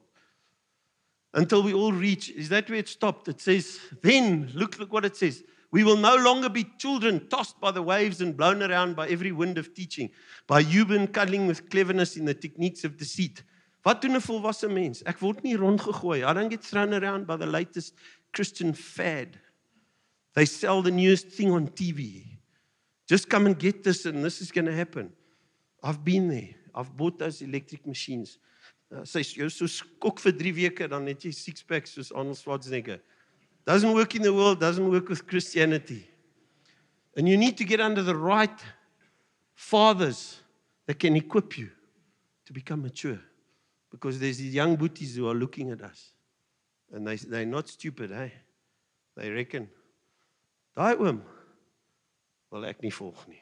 [1.33, 3.27] Until we all reach, is that where it stopped?
[3.27, 5.43] It says, then, look, look what it says.
[5.71, 9.31] We will no longer be children tossed by the waves and blown around by every
[9.31, 10.09] wind of teaching,
[10.45, 13.43] by human cuddling with cleverness in the techniques of deceit.
[13.83, 15.01] Wat doen 'n volwasse mens?
[15.05, 16.23] Ek word nie rondgegooi.
[16.23, 17.95] I don't get thrown around by the latest
[18.33, 19.39] Christian fad.
[20.33, 22.30] They sell the newest thing on TV.
[23.11, 25.11] Just come and get this and this is going to happen.
[25.83, 26.47] I've been there.
[26.73, 28.37] I've bought those electric machines.
[28.89, 32.39] Uh, sy jy so skok vir 3 weke dan het jy six packs soos Arnold
[32.39, 33.01] Schwarzenegger.
[33.67, 36.07] Doesn't work in the world, doesn't work with Christianity.
[37.17, 38.63] And you need to get under the right
[39.55, 40.39] fathers
[40.87, 41.67] that can equip you
[42.45, 43.19] to become mature.
[43.91, 46.13] Because there's these young booties who are looking at us.
[46.93, 48.31] And they, they're not stupid, hey?
[49.17, 49.67] They reckon,
[50.77, 51.19] daai oom
[52.51, 53.41] wil ek nie volg nie.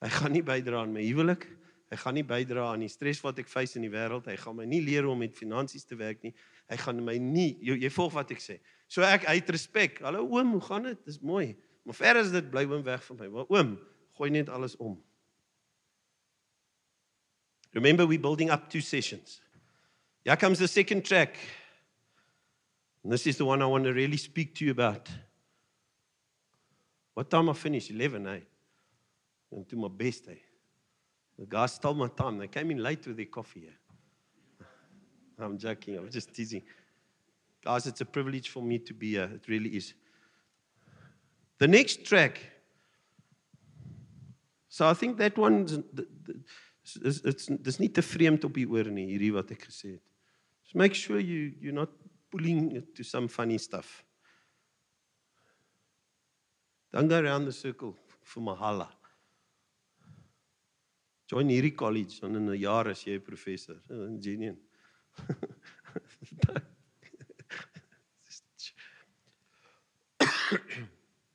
[0.00, 1.44] Hy gaan nie bydra aan my huwelik.
[1.90, 4.28] Hy gaan nie bydra aan die stres wat ek face in die wêreld.
[4.30, 6.32] Hy gaan my nie leer om met finansies te werk nie.
[6.70, 8.60] Hy gaan my nie jy, jy volg wat ek sê.
[8.90, 10.00] So ek uit respek.
[10.06, 11.02] Hallo oom, hoe gaan dit?
[11.08, 11.52] Dis mooi.
[11.84, 13.30] Maar ver as dit bly oom weg van my.
[13.34, 13.74] Maar oom,
[14.18, 14.94] gooi net alles om.
[17.74, 19.40] Remember we building up two sessions.
[20.24, 21.36] Here comes the second track.
[23.02, 25.08] And this is the one I want to really speak to you about.
[27.20, 27.90] What time I finish?
[27.90, 28.40] 11, eh?
[29.52, 30.36] I'm doing my best, eh?
[31.38, 32.38] The guys stole my time.
[32.38, 33.68] They came in late with their coffee.
[33.68, 34.64] Eh?
[35.44, 35.98] I'm joking.
[35.98, 36.62] I'm just teasing.
[37.62, 39.30] Guys, it's a privilege for me to be here.
[39.34, 39.92] It really is.
[41.58, 42.40] The next track.
[44.70, 45.66] So I think that one
[47.04, 49.98] is it's dis nie te vreemd op die oor nie hierdie wat ek gesê.
[50.64, 51.92] So make sure you you're not
[52.32, 54.06] pulling it to some funny stuff.
[56.92, 58.88] Don't go around the circle for mahala.
[61.30, 64.56] Join hierdie college en in 'n jaar as 'n professor, eh, ingenieur.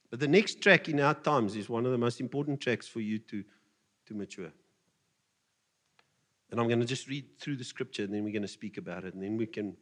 [0.10, 3.00] but the next track in our times is one of the most important tracks for
[3.00, 3.44] you to
[4.06, 4.52] to mature.
[6.52, 8.78] And I'm going to just read through the scripture and then we're going to speak
[8.78, 9.76] about it and then we can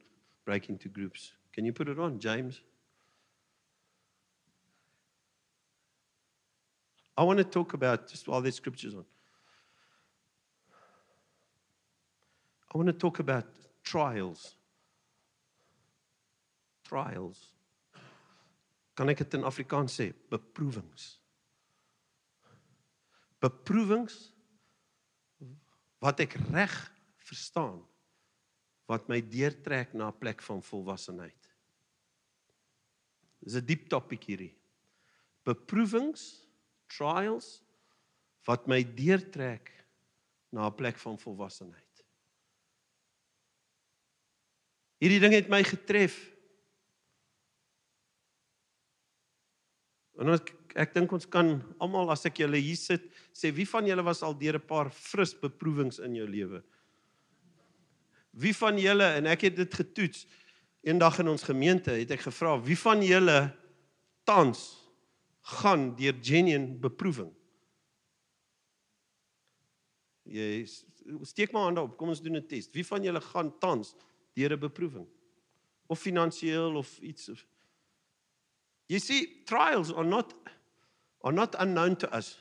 [0.45, 1.33] break into groups.
[1.51, 2.61] Can you put it on, James?
[7.15, 9.05] I want to talk about, just while there's scriptures on,
[12.73, 13.45] I want to talk about
[13.83, 14.55] trials.
[16.83, 17.53] Trials.
[18.97, 20.09] Kan ek dit in Afrikaans sê?
[20.29, 21.17] Beproewings.
[23.41, 24.31] Beproewings
[26.03, 26.73] wat ek reg
[27.23, 27.79] verstaan
[28.89, 31.49] wat my deurtrek na 'n plek van volwassenheid.
[33.39, 34.53] Dis 'n diep topik hierdie.
[35.43, 36.45] Beproewings,
[36.97, 37.61] trials
[38.47, 39.71] wat my deurtrek
[40.53, 42.05] na 'n plek van volwassenheid.
[45.01, 46.15] Hierdie ding het my getref.
[50.19, 53.85] En ek ek dink ons kan almal as ek julle hier sit sê wie van
[53.85, 56.63] julle was al deur 'n paar fris beproewings in jou lewe?
[58.31, 60.25] Wie van julle en ek het dit getoets
[60.81, 63.55] eendag in ons gemeente het ek gevra wie van julle
[64.25, 64.82] tans
[65.43, 67.31] gaan deur genuine beproewing?
[70.23, 70.63] Jy
[71.27, 72.73] steek maar hande op, kom ons doen 'n test.
[72.73, 73.95] Wie van julle gaan tans
[74.33, 75.07] deur 'n beproewing?
[75.87, 77.29] Of finansiëel of iets
[78.87, 80.33] You see, trials are not
[81.23, 82.37] are not unknown to us.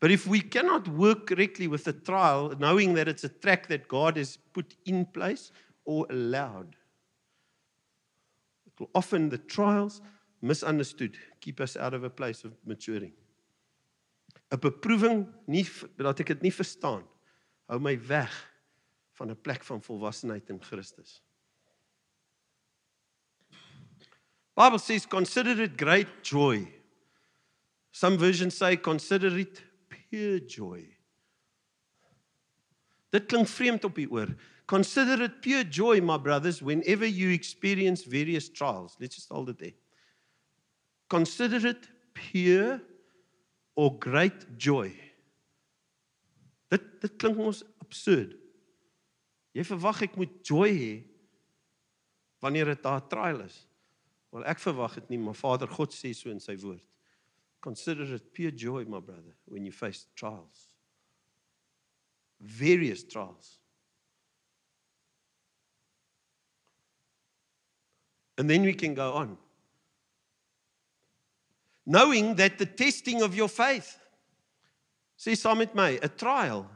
[0.00, 3.88] But if we cannot work correctly with the trial, knowing that it's a track that
[3.88, 5.50] God has put in place
[5.84, 6.76] or allowed,
[8.94, 10.00] often the trials,
[10.40, 13.12] misunderstood, keep us out of a place of maturing.
[14.50, 17.04] 'n Beproewing nie dat ek dit nie verstaan,
[17.68, 18.32] hou my weg
[19.14, 21.22] van 'n plek van volwassenheid in Christus.
[24.56, 26.78] Bible says consider it great joy
[27.98, 30.84] Some versions say consider it pure joy.
[33.10, 34.30] Dit klink vreemd op die oor.
[34.70, 38.94] Consider it pure joy my brothers whenever you experience various trials.
[39.00, 39.74] Let's just hold it there.
[41.08, 42.80] Consider it pure
[43.74, 44.92] or great joy.
[46.68, 48.34] Dit dit klink ons absurd.
[49.56, 50.94] Jy verwag ek moet joy hê
[52.44, 53.66] wanneer dit 'n trial is.
[54.30, 56.84] Wel ek verwag dit nie, maar Vader God sê so in sy woord.
[57.60, 60.68] Consider it pure joy, my brother, when you face trials.
[62.38, 63.58] Various trials.
[68.36, 69.38] And then we can go on.
[71.90, 73.98] Knowing that the testing of your faith,
[75.16, 76.70] see, saam met my, a trial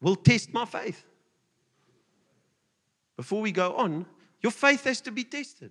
[0.00, 1.04] will test my faith.
[3.16, 4.04] Before we go on,
[4.42, 5.70] your faith has to be tested.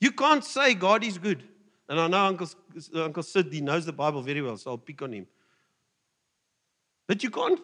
[0.00, 1.44] You can't say God is good.
[1.88, 2.48] And I know Uncle,
[2.96, 5.28] Uncle Sid, he knows the Bible very well, so I'll pick on him.
[7.06, 7.60] But you can't,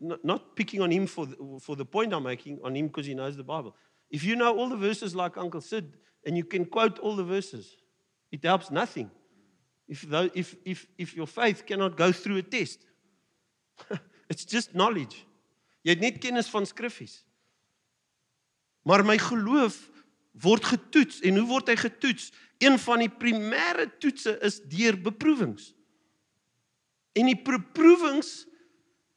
[0.00, 3.12] not picking on him for the, for the point I'm making, on him because he
[3.12, 3.76] knows the Bible.
[4.10, 7.24] If you know all the verses like Uncle Sid and you can quote all the
[7.24, 7.76] verses,
[8.30, 9.10] it helps nothing.
[9.88, 12.78] If, if, if, if your faith cannot go through a test,
[14.30, 15.26] it's just knowledge.
[15.82, 17.22] Jy het net kennis van skriffies.
[18.86, 19.78] Maar my geloof
[20.40, 22.30] word getoets en hoe word hy getoets?
[22.60, 25.72] Een van die primêre toetse is deur beproewings.
[27.16, 28.44] En die beproewings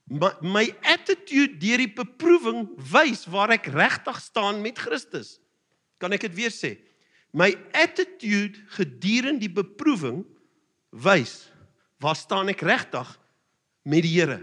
[0.09, 5.37] my, my attitude deur die beproewing wys waar ek regtig staan met Christus.
[6.01, 6.75] Kan ek dit weer sê?
[7.33, 10.21] My attitude gedurende die beproewing
[10.93, 11.47] wys
[12.03, 13.09] waar staan ek regtig
[13.87, 14.37] met die Here.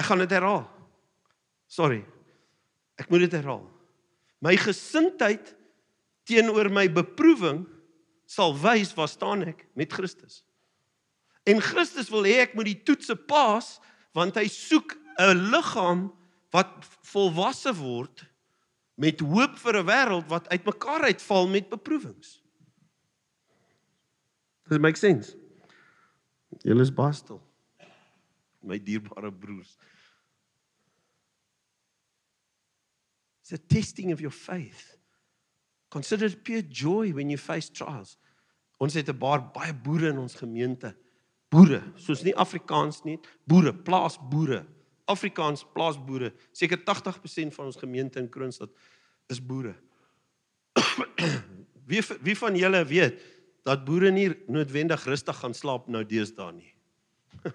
[0.00, 0.64] Ek gaan dit herhaal.
[1.68, 2.00] Sorry.
[2.96, 3.66] Ek moet dit herhaal.
[4.40, 5.52] My gesindheid
[6.24, 7.66] teenoor my beproewing
[8.30, 10.40] sal wys waar staan ek met Christus.
[11.44, 13.76] En Christus wil hê ek moet die toetse pas
[14.16, 16.08] want hy soek 'n liggaam
[16.50, 18.24] wat volwasse word
[19.00, 22.42] met hoop vir 'n wêreld wat uitmekaar uitval met beproewings.
[24.64, 25.36] Does it make sense?
[26.62, 27.40] Julle is bastel.
[28.62, 29.78] My dierbare broers.
[33.40, 34.98] It's a testing of your faith.
[35.88, 38.18] Consider it pure joy when you face trials.
[38.78, 40.96] Ons het 'n paar baie boere in ons gemeente.
[41.48, 44.66] Boere, soos nie Afrikaans nie, boere, plaasboere.
[45.10, 46.32] Afrikaans plaasboere.
[46.56, 48.72] Seker 80% van ons gemeente in Kroonstad
[49.30, 49.74] is boere.
[51.90, 53.22] wie wie van julle weet
[53.66, 56.72] dat boere nie noodwendig rustig gaan slaap nou deesdae nie?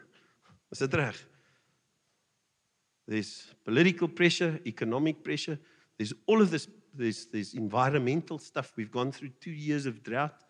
[0.73, 1.19] is dit reg?
[3.05, 5.59] There's political pressure, economic pressure.
[5.97, 8.73] There's all of this there's there's environmental stuff.
[8.75, 10.41] We've gone through 2 years of drought.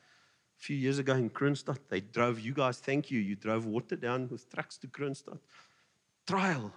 [0.55, 3.19] A few years ago in Kroonstad, they drove you guys, thank you.
[3.19, 5.39] You drove water down with trucks to Kroonstad.
[6.25, 6.71] Trial.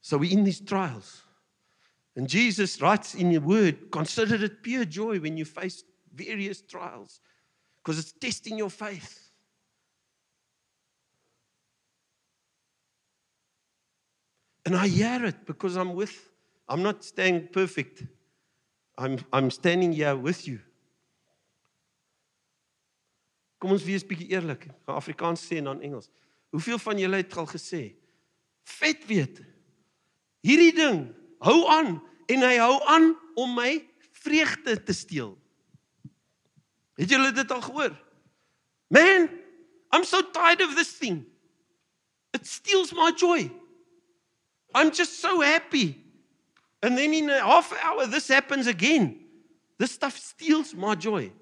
[0.00, 1.22] So we're in these trials.
[2.16, 5.84] And Jesus writes in your word, consider it pure joy when you face
[6.14, 7.20] various trials
[7.82, 9.30] because it's testing your faith.
[14.66, 16.30] And I hear it because I'm with
[16.70, 18.04] I'm not staying perfect.
[18.96, 20.60] I'm I'm standing here with you.
[23.58, 24.68] Kom ons wees bietjie eerlik.
[24.86, 26.08] Gaan Afrikaans sê en dan Engels.
[26.54, 27.82] Hoeveel van julle het al gesê?
[28.78, 29.42] Vet weet.
[30.46, 31.02] Hierdie ding
[31.44, 31.98] hou aan
[32.30, 33.78] en hy hou aan om my
[34.22, 35.34] vreugde te steel.
[37.00, 37.94] Het julle dit al gehoor?
[38.92, 39.28] Man,
[39.92, 41.24] I'm so tired of this thing.
[42.32, 43.50] It steals my joy.
[44.74, 46.04] I'm just so happy.
[46.82, 49.18] And then in a half hour, this happens again.
[49.78, 51.32] This stuff steals my joy.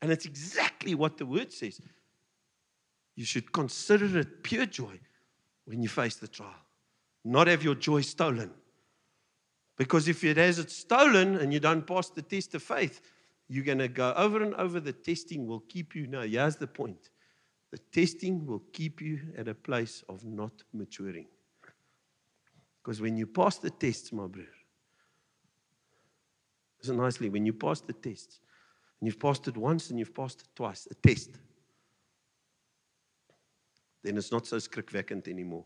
[0.00, 1.80] And it's exactly what the word says.
[3.14, 4.98] You should consider it pure joy
[5.64, 6.54] when you face the trial,
[7.24, 8.50] not have your joy stolen.
[9.76, 13.00] Because if it has it stolen and you don't pass the test of faith,
[13.48, 14.80] you're going to go over and over.
[14.80, 16.06] The testing will keep you.
[16.06, 17.10] Now, here's the point
[17.70, 21.26] the testing will keep you at a place of not maturing.
[22.82, 24.48] Because when you pass the tests, my brother,
[26.82, 27.28] Listen nicely.
[27.28, 28.40] When you pass the test,
[29.00, 31.30] and you've passed it once and you've passed it twice, a test,
[34.02, 35.64] then it's not so skrikwekkend anymore.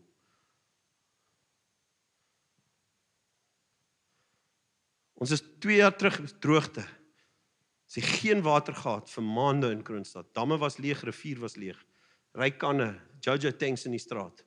[5.17, 6.83] Ons is 2 jaar terug droogte.
[7.87, 10.27] Sy geen water gehad vir maande in Kroonstad.
[10.35, 11.77] Damme was leeg, rivier was leeg.
[12.37, 12.91] Rykanne,
[13.23, 14.43] Jojo tanks in die straat.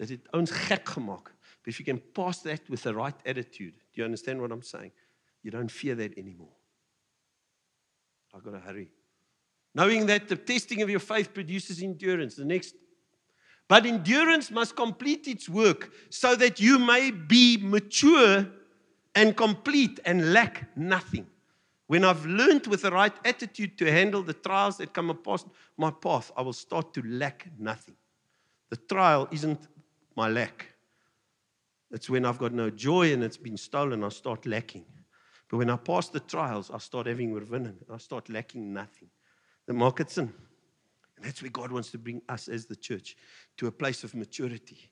[0.00, 1.30] Dit het ons gek gemaak.
[1.66, 4.92] If you can pass that with the right attitude, do you understand what I'm saying?
[5.42, 6.52] You don't fear that anymore.
[8.34, 8.90] I've got to hurry.
[9.74, 12.34] Knowing that the testing of your faith produces endurance.
[12.34, 12.74] The next.
[13.68, 18.46] But endurance must complete its work so that you may be mature
[19.14, 21.26] and complete and lack nothing.
[21.86, 25.44] When I've learned with the right attitude to handle the trials that come across
[25.76, 27.96] my path, I will start to lack nothing.
[28.70, 29.68] The trial isn't
[30.16, 30.66] my lack.
[31.90, 34.84] It's when I've got no joy and it's been stolen, I start lacking.
[35.48, 37.76] But when I pass the trials, I start having oorwinning.
[37.92, 39.08] I start lacking nothing.
[39.66, 40.32] The market's in.
[41.16, 43.16] And that's where God wants to bring us as the church
[43.58, 44.90] to a place of maturity.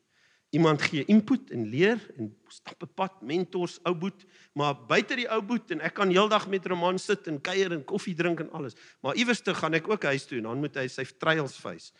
[0.52, 5.28] Iemand gee input en leer en stap 'n pad, mentors, ou boet, maar buite die
[5.28, 8.50] ou boet en ek kan heeldag met Roman sit en kuier en koffie drink en
[8.50, 8.76] alles.
[9.00, 11.92] Maar iewers te gaan ek ook huis toe en dan moet hy sy trials face.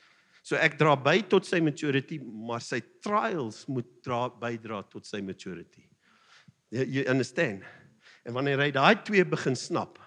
[0.43, 5.23] So ek dra by tot sy maturity, maar sy trials moet dra bydra tot sy
[5.23, 5.89] maturity.
[6.69, 7.63] You, you understand?
[8.27, 9.99] En wanneer hy daai twee begin snap,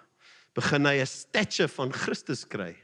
[0.54, 2.76] begin hy 'n stature van Christus kry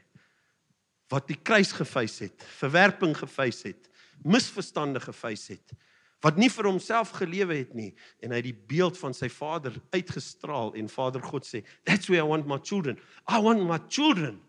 [1.12, 3.91] wat die kruis gefees het, verwerping gefees het,
[4.24, 5.74] misverstande gefees het,
[6.22, 7.90] wat nie vir homself gelewe het nie
[8.22, 12.28] en hy die beeld van sy Vader uitgestraal en Vader God sê, "That's where I
[12.28, 12.98] want my children.
[13.28, 14.40] I want my children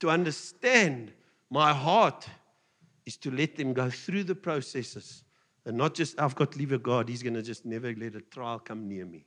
[0.00, 1.12] to understand
[1.50, 2.28] my heart
[3.06, 5.24] is to let them go through the processes
[5.64, 8.20] and not just I've got leave a God, he's going to just never let a
[8.20, 9.26] trial come near me."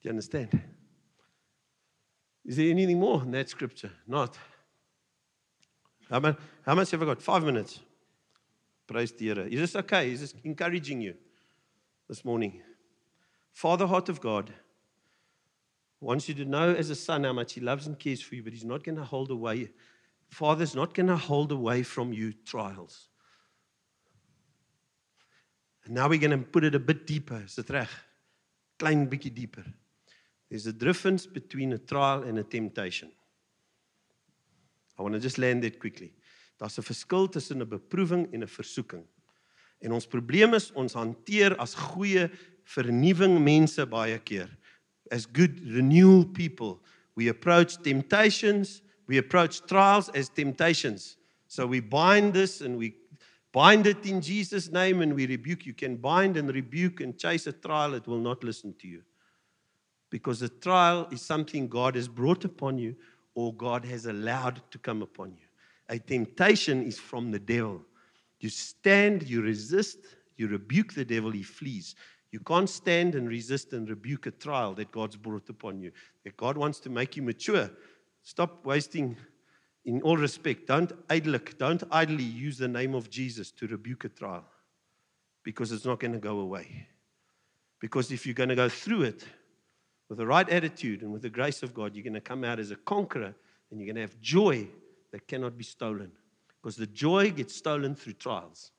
[0.00, 0.60] Do you understand?
[2.44, 3.92] Is there anything more in that scripture?
[4.06, 4.36] Not.
[6.12, 6.36] How much,
[6.66, 7.22] how much have I got?
[7.22, 7.80] Five minutes.
[8.86, 9.50] Praise the Lord.
[9.50, 10.12] Is this okay?
[10.12, 11.14] Is this encouraging you
[12.06, 12.60] this morning?
[13.54, 14.52] Father, heart of God,
[16.02, 18.42] wants you to know as a son how much he loves and cares for you,
[18.42, 19.70] but he's not going to hold away.
[20.28, 23.08] Father's not going to hold away from you trials.
[25.86, 27.42] And now we're going to put it a bit deeper.
[27.42, 27.88] Is dit reg?
[28.78, 29.48] Klein bietjie.
[30.50, 33.10] There's a difference between a trial and a temptation.
[34.98, 36.12] I want to just land that quickly.
[36.58, 39.04] Daar's 'n verskil tussen 'n beproewing en 'n versoeking.
[39.80, 42.30] En ons probleem is ons hanteer as goeie
[42.64, 44.48] vernuwing mense baie keer.
[45.10, 46.80] As good renewal people,
[47.16, 51.16] we approach temptations, we approach trials as temptations.
[51.48, 52.94] So we bind this and we
[53.52, 57.46] bind it in Jesus name and we rebuke you can bind and rebuke and chase
[57.46, 59.02] a trial it will not listen to you.
[60.12, 62.94] because a trial is something God has brought upon you
[63.34, 65.46] or God has allowed to come upon you.
[65.88, 67.82] A temptation is from the devil.
[68.40, 69.98] You stand, you resist,
[70.36, 71.94] you rebuke the devil, he flees.
[72.30, 75.92] You can't stand and resist and rebuke a trial that God's brought upon you.
[76.24, 77.70] That God wants to make you mature.
[78.22, 79.16] Stop wasting,
[79.84, 84.08] in all respect, don't idly, don't idly use the name of Jesus to rebuke a
[84.08, 84.44] trial
[85.44, 86.88] because it's not going to go away.
[87.80, 89.24] Because if you're going to go through it,
[90.12, 92.58] with the right attitude and with the grace of God, you're going to come out
[92.58, 93.34] as a conqueror
[93.70, 94.68] and you're going to have joy
[95.10, 96.12] that cannot be stolen.
[96.60, 98.72] Because the joy gets stolen through trials.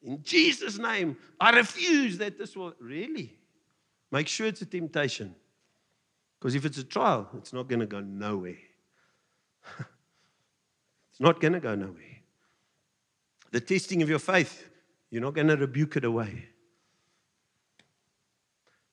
[0.00, 3.36] In Jesus' name, I refuse that this will really
[4.12, 5.34] make sure it's a temptation.
[6.38, 8.58] Because if it's a trial, it's not going to go nowhere.
[9.80, 12.20] it's not going to go nowhere.
[13.50, 14.68] The testing of your faith,
[15.10, 16.50] you're not going to rebuke it away.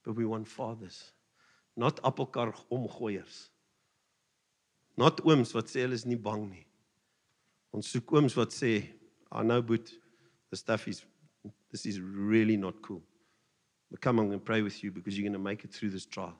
[0.06, 1.12] But we want fathers,
[1.76, 3.50] not appelkar omgooiers.
[4.98, 6.66] Not ooms wat sê hulle is nie bang nie.
[7.76, 8.88] Ons soek ooms wat sê,
[9.32, 9.92] ah, "I know but
[10.52, 11.04] the stuff is
[11.72, 13.04] this is really not cool.
[13.92, 15.90] But come I'm going to pray with you because you're going to make it through
[15.90, 16.38] this trial.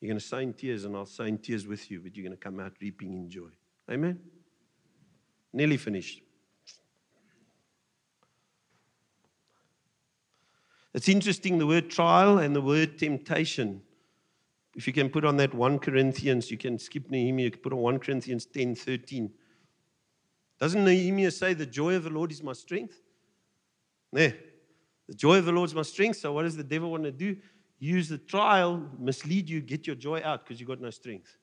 [0.00, 2.44] You're going to sign tears and I'll sign tears with you, but you're going to
[2.44, 3.50] come out reaping in joy."
[3.90, 4.20] Amen.
[5.52, 6.20] Nearly finished.
[10.94, 13.82] It's interesting the word trial and the word temptation.
[14.76, 17.72] If you can put on that 1 Corinthians, you can skip Nehemiah, you can put
[17.72, 19.30] on 1 Corinthians 10 13.
[20.60, 23.00] Doesn't Nehemiah say, The joy of the Lord is my strength?
[24.12, 24.32] No.
[25.08, 26.18] The joy of the Lord is my strength.
[26.18, 27.36] So, what does the devil want to do?
[27.78, 31.36] Use the trial, mislead you, get your joy out because you've got no strength.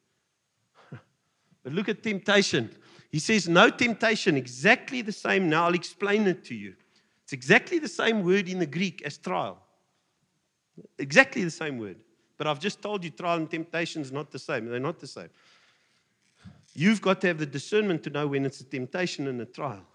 [0.91, 2.74] but look at temptation.
[3.12, 5.49] He says, No temptation, exactly the same.
[5.49, 6.76] Now I'll explain it to you.
[7.32, 9.57] It's exactly the same word in the Greek as trial.
[10.99, 11.95] Exactly the same word.
[12.38, 14.65] But I've just told you trial and temptation is not the same.
[14.65, 15.29] They're not the same.
[16.73, 19.86] You've got to have the discernment to know when it's a temptation and a trial.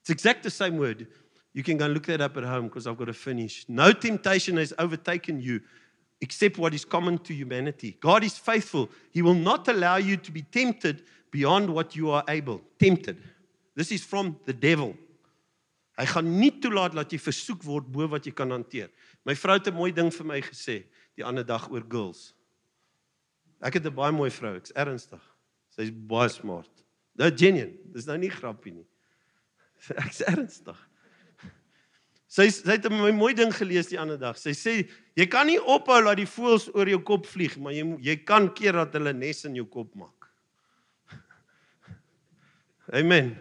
[0.00, 1.06] It's exact the same word.
[1.52, 3.64] You can go and look that up at home because I've got to finish.
[3.68, 5.60] No temptation has overtaken you
[6.20, 7.98] except what is common to humanity.
[8.00, 8.90] God is faithful.
[9.12, 12.62] He will not allow you to be tempted beyond what you are able.
[12.80, 13.22] Tempted.
[13.76, 14.96] This is from the devil.
[15.98, 18.90] Hy gaan nie toelaat dat jy versoek word bo wat jy kan hanteer.
[19.26, 20.84] My vrou het 'n mooi ding vir my gesê
[21.16, 22.34] die ander dag oor girls.
[23.60, 25.22] Ek het 'n baie mooi vrou, ek's ernstig.
[25.74, 26.70] Sy's baie smart.
[27.18, 28.86] Nou genuine, dis nou nie grappie nie.
[30.06, 30.78] Ek's ernstig.
[32.28, 34.36] Sy sy het 'n mooi ding gelees die ander dag.
[34.38, 37.98] Sy sê jy kan nie ophou laat die voëls oor jou kop vlieg, maar jy
[38.00, 40.28] jy kan keer dat hulle nes in jou kop maak.
[42.92, 43.36] Amen.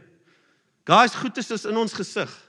[0.86, 2.47] Guys, goed is in ons gesig.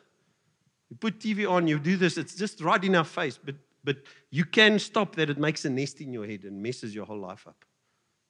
[0.91, 3.99] You put TV on, you do this, it's just right in our face, but, but
[4.31, 5.29] you can stop that.
[5.31, 7.65] It makes a nest in your head and messes your whole life up.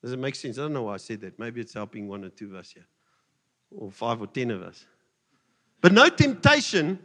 [0.01, 0.57] Does it make sense?
[0.57, 1.39] I don't know why I said that.
[1.39, 2.85] Maybe it's helping one or two of us here.
[3.71, 4.85] or five or ten of us.
[5.81, 6.99] But no temptation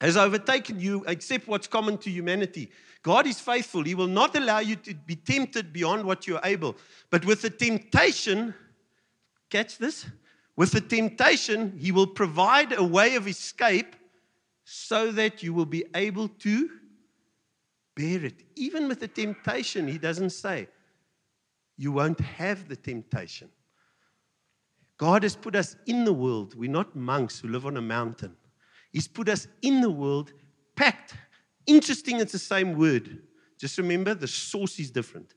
[0.00, 2.70] has overtaken you except what's common to humanity.
[3.02, 3.82] God is faithful.
[3.84, 6.76] He will not allow you to be tempted beyond what you're able.
[7.10, 8.54] But with the temptation,
[9.50, 10.06] catch this?
[10.56, 13.96] With the temptation, He will provide a way of escape
[14.64, 16.70] so that you will be able to
[17.96, 18.42] bear it.
[18.56, 20.68] Even with the temptation, He doesn't say,
[21.76, 23.48] you won't have the temptation.
[24.98, 26.54] God has put us in the world.
[26.54, 28.36] We're not monks who live on a mountain.
[28.92, 30.32] He's put us in the world,
[30.76, 31.14] packed.
[31.66, 33.22] Interesting, it's the same word.
[33.58, 35.34] Just remember, the source is different.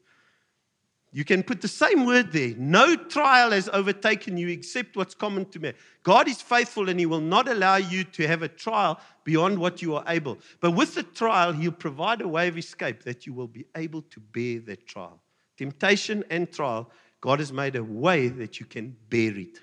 [1.16, 2.54] You can put the same word there.
[2.58, 5.74] No trial has overtaken you except what's common to man.
[6.04, 9.82] God is faithful and He will not allow you to have a trial beyond what
[9.82, 10.38] you are able.
[10.60, 14.02] But with the trial, He'll provide a way of escape that you will be able
[14.02, 15.22] to bear that trial.
[15.58, 16.92] Temptation and trial,
[17.22, 19.58] God has made a way that you can bear it.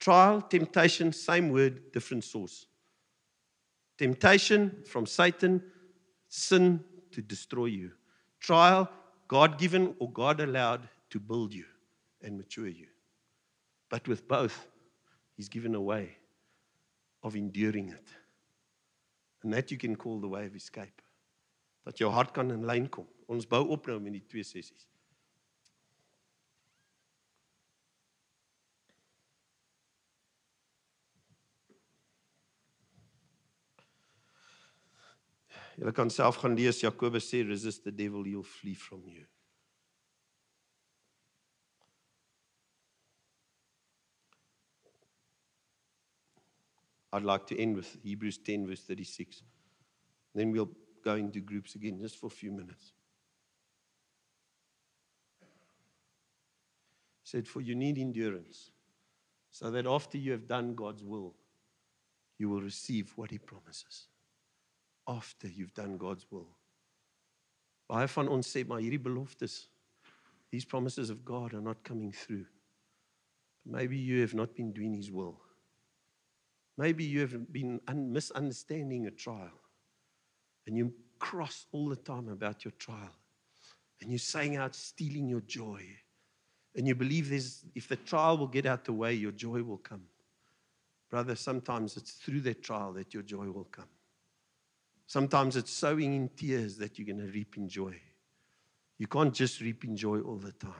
[0.00, 2.64] Trial, temptation, same word, different source.
[3.98, 5.62] Temptation from Satan,
[6.34, 6.82] sin
[7.12, 7.92] to destroy you.
[8.40, 8.90] Trial,
[9.28, 11.64] God given or God allowed to build you
[12.22, 12.88] and mature you.
[13.88, 14.66] But with both,
[15.36, 16.16] He's given a way
[17.22, 18.06] of enduring it.
[19.42, 21.02] And that you can call the way of escape.
[21.84, 23.06] Dat jou hart kan in lyn kom.
[23.28, 24.86] Ons bou op nou met die twee sessies.
[35.76, 39.26] Jy kan self gaan lees Jakobus sê resist the devil he'll flee from you.
[47.12, 49.42] I'd like to end with Hebrews 10 verse 36.
[50.34, 50.70] Then we'll
[51.04, 52.92] go into groups again just for a few minutes.
[57.22, 58.70] He said for you need endurance
[59.50, 61.34] so that after you have done God's will
[62.38, 64.08] you will receive what he promises.
[65.08, 66.48] After you've done God's will.
[67.88, 69.66] Baie van ons sê maar hierdie beloftes
[70.54, 72.46] these promises of God are not coming through.
[73.66, 75.40] Maybe you have not been doing his will.
[76.78, 79.60] Maybe you have been un- misunderstanding a trial.
[80.68, 83.16] And you cross all the time about your trial.
[84.00, 85.82] And you're saying out stealing your joy.
[86.76, 89.78] And you believe there's if the trial will get out the way, your joy will
[89.78, 90.02] come.
[91.10, 93.90] Brother, sometimes it's through that trial that your joy will come.
[95.06, 97.94] Sometimes it's sowing in tears that you're going to reap in joy.
[98.98, 100.72] You can't just reap in joy all the time.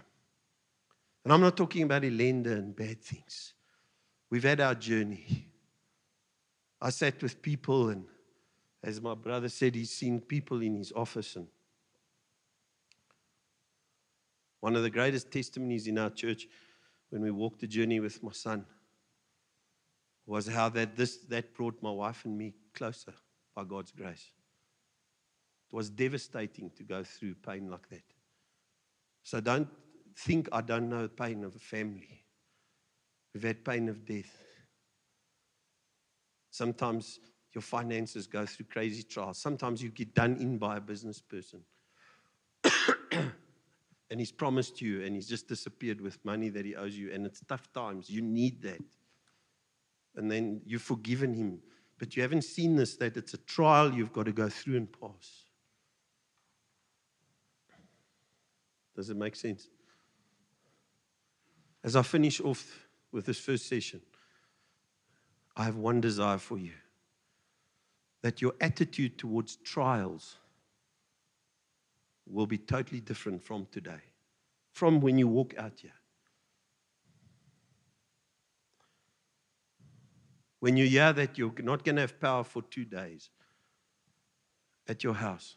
[1.25, 3.55] And I'm not talking about elenda and bad things.
[4.31, 5.49] We've had our journey.
[6.81, 8.05] I sat with people, and
[8.83, 11.37] as my brother said, he's seen people in his office.
[11.37, 11.47] And
[14.61, 16.47] one of the greatest testimonies in our church
[17.11, 18.65] when we walked the journey with my son
[20.27, 23.15] was how that, this, that brought my wife and me closer
[23.55, 24.33] by God's grace.
[25.73, 28.05] It was devastating to go through pain like that.
[29.23, 29.69] So don't
[30.17, 32.25] think I don't know the pain of a family.
[33.33, 34.31] We've had pain of death.
[36.51, 37.19] Sometimes
[37.53, 39.39] your finances go through crazy trials.
[39.39, 41.61] Sometimes you get done in by a business person.
[43.13, 47.11] and he's promised you and he's just disappeared with money that he owes you.
[47.13, 48.09] And it's tough times.
[48.09, 48.83] You need that.
[50.17, 51.59] And then you've forgiven him
[52.05, 54.93] but you haven't seen this that it's a trial you've got to go through and
[55.01, 55.47] pass.
[58.95, 59.69] Does it make sense?
[61.83, 64.03] As I finish off with this first session,
[65.57, 66.73] I have one desire for you
[68.21, 70.37] that your attitude towards trials
[72.27, 74.03] will be totally different from today,
[74.73, 75.93] from when you walk out here.
[80.65, 83.29] When you hear that you're not going to have power for two days
[84.89, 85.57] at your house,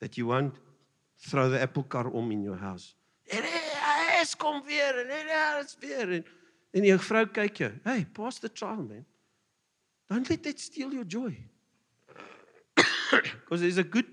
[0.00, 0.54] that you won't
[1.18, 2.94] throw the apple car om in your house.
[3.30, 3.44] En
[6.88, 7.70] hy vrou kyk jou.
[7.84, 9.04] Hey, pass the trial man.
[10.08, 11.36] Don't let that steal your joy.
[13.12, 14.06] Because there's a good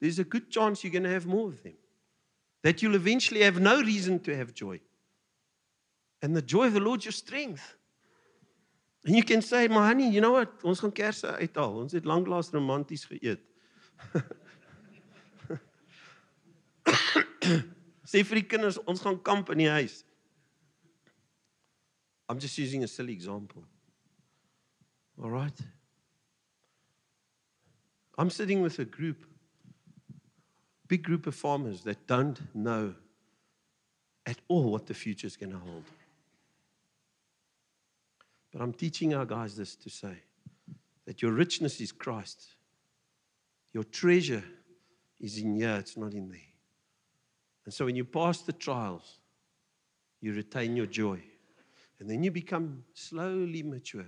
[0.00, 1.76] there's a good chance you're going to have more of them.
[2.62, 4.80] That you'll eventually have no reason to have joy.
[6.22, 7.75] And the joy of the Lord your strength.
[9.06, 10.64] And you can say, "My honey, you know what?
[10.64, 11.78] Ons gaan kersse uithaal.
[11.78, 13.40] Ons het lanklaas romanties geëet."
[18.10, 20.02] Sê vir die kinders, ons gaan kamp in die huis.
[22.28, 23.62] I'm just using a silly example.
[25.22, 25.60] All right.
[28.18, 29.24] I'm sitting with a group
[30.88, 32.94] big group of farmers that don't know
[34.24, 35.84] at all what the future is going to hold.
[38.56, 40.14] But I'm teaching our guys this to say
[41.04, 42.54] that your richness is Christ.
[43.74, 44.42] Your treasure
[45.20, 46.40] is in here, it's not in there.
[47.66, 49.18] And so when you pass the trials,
[50.22, 51.20] you retain your joy.
[52.00, 54.06] And then you become slowly mature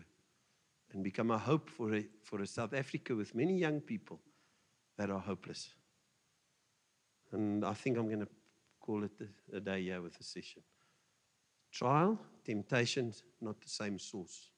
[0.95, 4.19] and become a hope for a, for a South Africa with many young people
[4.97, 5.69] that are hopeless.
[7.33, 8.29] And I think I'm going to
[8.81, 9.13] call it
[9.53, 10.63] a day here with a session.
[11.73, 14.51] Trial, temptation, not the same source.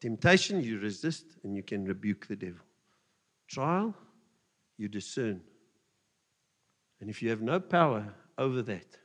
[0.00, 2.64] Temptation, you resist and you can rebuke the devil.
[3.48, 3.94] Trial,
[4.76, 5.40] you discern.
[7.00, 8.96] And if you have no power over that,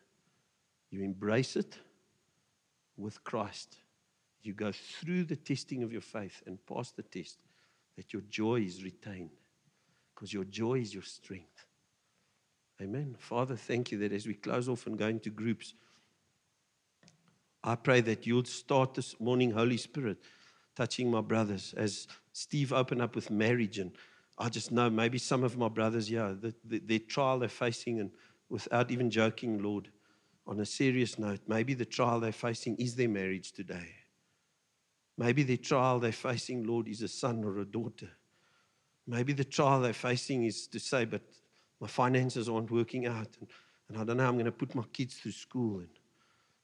[0.91, 1.77] you embrace it
[2.97, 3.77] with Christ.
[4.43, 7.37] You go through the testing of your faith and pass the test
[7.95, 9.31] that your joy is retained
[10.13, 11.65] because your joy is your strength.
[12.81, 13.15] Amen.
[13.17, 15.73] Father, thank you that as we close off and go into groups,
[17.63, 20.17] I pray that you'll start this morning, Holy Spirit,
[20.75, 23.79] touching my brothers as Steve opened up with marriage.
[23.79, 23.91] And
[24.37, 28.11] I just know maybe some of my brothers, yeah, the, the, trial they're facing, and
[28.49, 29.89] without even joking, Lord,
[30.45, 33.95] on a serious note, maybe the trial they're facing is their marriage today.
[35.17, 38.09] Maybe the trial they're facing, Lord, is a son or a daughter.
[39.07, 41.21] Maybe the trial they're facing is to say, but
[41.79, 43.47] my finances aren't working out, and,
[43.87, 45.79] and I don't know how I'm going to put my kids through school.
[45.79, 45.89] And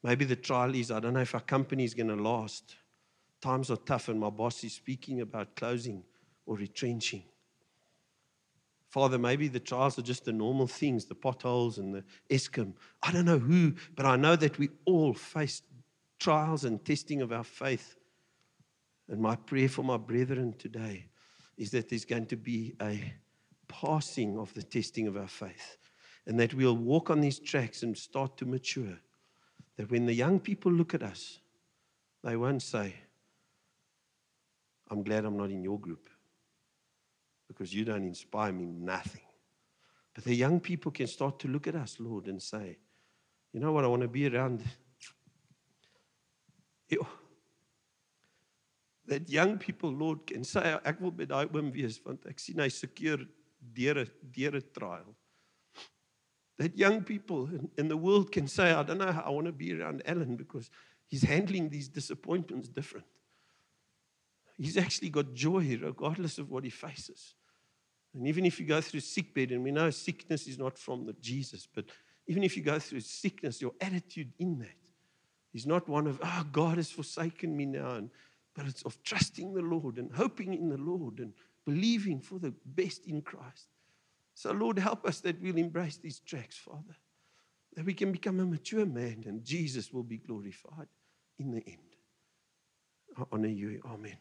[0.04, 2.76] maybe the trial is I don't know if our company is going to last.
[3.42, 6.04] Times are tough, and my boss is speaking about closing
[6.46, 7.24] or retrenching.
[8.90, 12.74] Father, maybe the trials are just the normal things, the potholes and the Eskom.
[13.04, 15.62] I don't know who, but I know that we all face
[16.20, 17.96] trials and testing of our faith.
[19.08, 21.06] And my prayer for my brethren today
[21.58, 23.14] is that there's going to be a
[23.68, 25.78] passing of the testing of our faith.
[26.26, 28.98] And that we'll walk on these tracks and start to mature.
[29.80, 31.40] That when the young people look at us,
[32.22, 32.94] they won't say,
[34.92, 36.10] I'm glad I'm not in your group
[37.48, 39.22] because you don't inspire me nothing.
[40.14, 42.78] But the young people can start to look at us, Lord, and say,
[43.54, 44.62] you know what, I want to be around.
[49.06, 52.60] That young people, Lord, can say, ek wil by daai oom wees want ek sien
[52.60, 53.24] hy sekeer
[53.64, 55.16] deur 'n deur 'n trial.
[56.60, 59.54] That young people in, the world can say, I don't know how I want to
[59.54, 60.70] be around Alan because
[61.08, 63.06] he's handling these disappointments different.
[64.58, 67.34] He's actually got joy regardless of what he faces.
[68.14, 71.14] And even if you go through sickbed, and we know sickness is not from the
[71.22, 71.86] Jesus, but
[72.28, 74.68] even if you go through sickness, your attitude in that
[75.54, 78.10] is not one of, oh, God has forsaken me now, and,
[78.54, 81.32] but it's of trusting the Lord and hoping in the Lord and
[81.66, 83.70] believing for the best in Christ.
[84.40, 86.96] So, Lord, help us that we'll embrace these tracks, Father,
[87.76, 90.88] that we can become a mature man and Jesus will be glorified
[91.40, 91.98] in the end.
[93.18, 93.82] I honor you.
[93.86, 94.16] Amen.